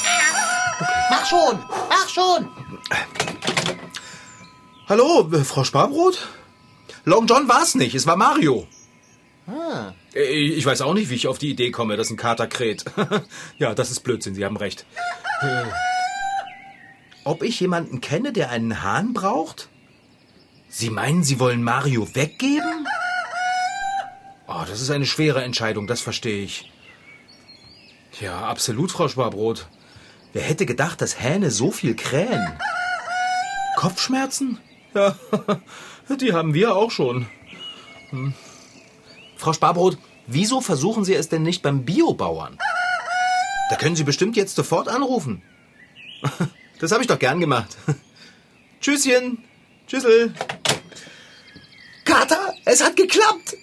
Mach 1.10 1.26
schon! 1.26 1.58
Mach 1.88 2.08
schon! 2.08 2.48
Hallo, 4.88 5.28
Frau 5.44 5.64
Sparbrot? 5.64 6.28
Long 7.04 7.26
John 7.26 7.48
war's 7.48 7.74
nicht, 7.74 7.94
es 7.94 8.06
war 8.06 8.16
Mario. 8.16 8.66
Ah. 9.46 9.92
Äh, 10.14 10.22
Ich 10.22 10.64
weiß 10.66 10.80
auch 10.82 10.94
nicht, 10.94 11.10
wie 11.10 11.14
ich 11.14 11.26
auf 11.28 11.38
die 11.38 11.50
Idee 11.50 11.70
komme, 11.70 11.96
dass 11.96 12.10
ein 12.10 12.16
Kater 12.16 12.46
kräht. 12.46 12.84
ja, 13.58 13.74
das 13.74 13.90
ist 13.90 14.00
Blödsinn, 14.00 14.34
Sie 14.34 14.44
haben 14.44 14.56
recht. 14.56 14.84
Äh, 15.40 15.64
Ob 17.24 17.42
ich 17.42 17.60
jemanden 17.60 18.00
kenne, 18.00 18.32
der 18.32 18.50
einen 18.50 18.82
Hahn 18.82 19.12
braucht? 19.14 19.68
Sie 20.68 20.90
meinen, 20.90 21.22
Sie 21.24 21.38
wollen 21.38 21.62
Mario 21.62 22.08
weggeben? 22.14 22.86
Oh, 24.46 24.62
das 24.68 24.80
ist 24.80 24.90
eine 24.90 25.06
schwere 25.06 25.42
Entscheidung, 25.42 25.86
das 25.86 26.00
verstehe 26.00 26.42
ich. 26.44 26.70
Ja, 28.20 28.40
absolut, 28.46 28.92
Frau 28.92 29.08
Sparbrot. 29.08 29.66
Wer 30.32 30.42
hätte 30.42 30.66
gedacht, 30.66 31.00
dass 31.00 31.20
Hähne 31.20 31.50
so 31.50 31.70
viel 31.70 31.94
krähen? 31.96 32.58
Kopfschmerzen? 33.76 34.58
Ja, 34.94 35.16
die 36.20 36.32
haben 36.32 36.54
wir 36.54 36.76
auch 36.76 36.90
schon. 36.90 37.26
Hm. 38.10 38.34
Frau 39.36 39.52
Sparbrot, 39.52 39.98
wieso 40.26 40.60
versuchen 40.60 41.04
Sie 41.04 41.14
es 41.14 41.28
denn 41.28 41.42
nicht 41.42 41.62
beim 41.62 41.84
Biobauern? 41.84 42.58
Da 43.70 43.76
können 43.76 43.96
Sie 43.96 44.04
bestimmt 44.04 44.36
jetzt 44.36 44.56
sofort 44.56 44.88
anrufen. 44.88 45.42
Das 46.80 46.90
habe 46.90 47.02
ich 47.02 47.06
doch 47.06 47.20
gern 47.20 47.38
gemacht. 47.40 47.76
Tschüsschen. 48.80 49.38
Tschüssel. 49.86 50.34
Kater, 52.04 52.52
es 52.64 52.84
hat 52.84 52.96
geklappt. 52.96 53.56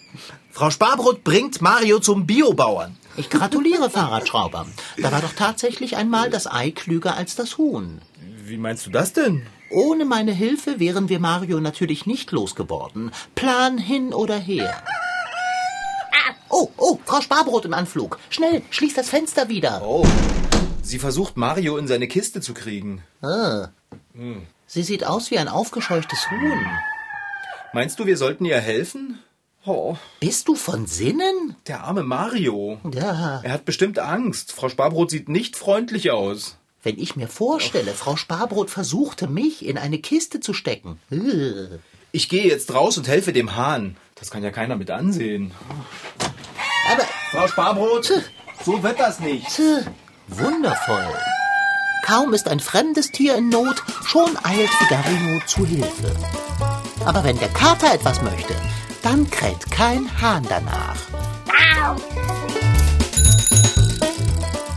Frau 0.50 0.70
Sparbrot 0.70 1.24
bringt 1.24 1.62
Mario 1.62 2.00
zum 2.00 2.26
Biobauern. 2.26 2.98
Ich 3.18 3.30
gratuliere, 3.30 3.90
Fahrradschrauber. 3.90 4.66
Da 4.98 5.12
war 5.12 5.22
doch 5.22 5.34
tatsächlich 5.34 5.98
einmal 5.98 6.30
das 6.30 6.48
Ei 6.48 6.72
klüger 6.72 7.16
als 7.16 7.36
das 7.36 7.58
Huhn. 7.58 8.02
Wie 8.46 8.58
meinst 8.58 8.86
du 8.86 8.90
das 8.90 9.14
denn? 9.14 9.46
Ohne 9.70 10.06
meine 10.06 10.34
Hilfe 10.34 10.80
wären 10.80 11.10
wir 11.10 11.20
Mario 11.20 11.60
natürlich 11.60 12.06
nicht 12.06 12.32
losgeworden. 12.32 13.12
Plan 13.36 13.78
hin 13.78 14.14
oder 14.14 14.38
her. 14.38 14.84
Oh, 16.64 16.70
oh, 16.78 17.00
Frau 17.06 17.22
Sparbrot 17.22 17.66
im 17.66 17.74
Anflug. 17.74 18.20
Schnell, 18.30 18.62
schließ 18.70 18.94
das 18.94 19.10
Fenster 19.10 19.50
wieder. 19.50 19.82
Oh. 19.84 20.06
Sie 20.84 21.00
versucht 21.00 21.36
Mario 21.36 21.76
in 21.78 21.88
seine 21.88 22.08
Kiste 22.08 22.40
zu 22.40 22.54
kriegen. 22.54 23.02
Ah. 23.24 23.70
Sie 24.68 24.84
sieht 24.84 25.04
aus 25.04 25.32
wie 25.32 25.40
ein 25.40 25.48
aufgescheuchtes 25.48 26.30
Huhn. 26.30 26.66
Meinst 27.74 27.98
du, 28.00 28.06
wir 28.06 28.16
sollten 28.16 28.46
ihr 28.46 28.60
helfen? 28.60 29.18
Oh, 29.66 29.96
Bist 30.20 30.48
du 30.48 30.54
von 30.56 30.86
Sinnen? 30.86 31.56
der 31.66 31.84
arme 31.84 32.04
Mario. 32.04 32.78
Ja. 32.94 33.42
Er 33.44 33.54
hat 33.54 33.66
bestimmt 33.66 33.98
Angst. 33.98 34.52
Frau 34.52 34.70
Sparbrot 34.70 35.10
sieht 35.10 35.30
nicht 35.30 35.56
freundlich 35.56 36.12
aus. 36.12 36.58
Wenn 36.84 37.00
ich 37.00 37.16
mir 37.16 37.28
vorstelle, 37.28 37.94
Frau 37.94 38.16
Sparbrot 38.18 38.70
versuchte 38.70 39.28
mich 39.28 39.66
in 39.66 39.80
eine 39.80 39.98
Kiste 39.98 40.40
zu 40.42 40.54
stecken. 40.54 41.00
Ich 42.12 42.30
gehe 42.30 42.46
jetzt 42.46 42.72
raus 42.72 43.00
und 43.00 43.08
helfe 43.08 43.34
dem 43.34 43.56
Hahn. 43.56 43.98
Das 44.16 44.30
kann 44.30 44.44
ja 44.44 44.52
keiner 44.52 44.76
mit 44.76 44.92
ansehen. 44.92 45.52
Aber 46.92 47.04
Frau 47.32 47.48
Sparbrot, 47.48 48.12
so 48.66 48.84
wird 48.84 49.00
das 49.00 49.20
nicht. 49.20 49.48
Tch, 49.48 49.86
wundervoll. 50.28 51.14
Kaum 52.06 52.34
ist 52.34 52.50
ein 52.50 52.60
fremdes 52.60 53.12
Tier 53.12 53.36
in 53.36 53.50
Not, 53.50 53.82
schon 54.06 54.38
eilt 54.44 54.70
Figarino 54.70 55.40
zu 55.46 55.66
Hilfe. 55.66 56.14
Aber 57.06 57.24
wenn 57.24 57.40
der 57.40 57.50
Kater 57.50 57.94
etwas 57.94 58.22
möchte, 58.22 58.54
dann 59.04 59.30
kräht 59.30 59.72
kein 59.72 60.10
Hahn 60.22 60.46
danach. 60.50 60.98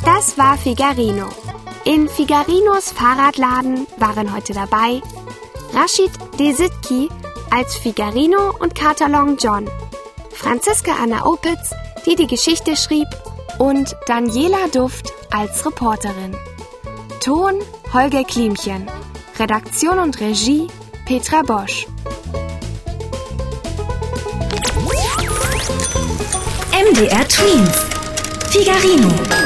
Das 0.05 0.39
war 0.39 0.57
Figarino. 0.57 1.29
In 1.85 2.09
Figarinos 2.09 2.93
Fahrradladen 2.93 3.87
waren 3.97 4.35
heute 4.35 4.53
dabei 4.53 5.03
Rashid 5.73 6.13
Desitki 6.39 7.09
als 7.51 7.77
Figarino 7.77 8.55
und 8.59 8.75
Kater 8.75 9.09
Long 9.09 9.37
John, 9.39 9.69
Franziska 10.31 10.93
Anna 11.03 11.27
Opitz, 11.27 11.75
die 12.07 12.17
die 12.17 12.27
Geschichte 12.27 12.77
schrieb, 12.77 13.09
und 13.59 13.95
Daniela 14.07 14.69
Duft 14.73 15.13
als 15.31 15.65
Reporterin. 15.65 16.37
Ton 17.21 17.61
Holger 17.93 18.25
Klimchen. 18.25 18.87
Redaktion 19.39 19.99
und 19.99 20.21
Regie 20.21 20.67
Petra 21.07 21.43
Bosch. 21.43 21.87
MDR 26.73 27.29
Twins. 27.29 27.87
Figarino. 28.51 29.44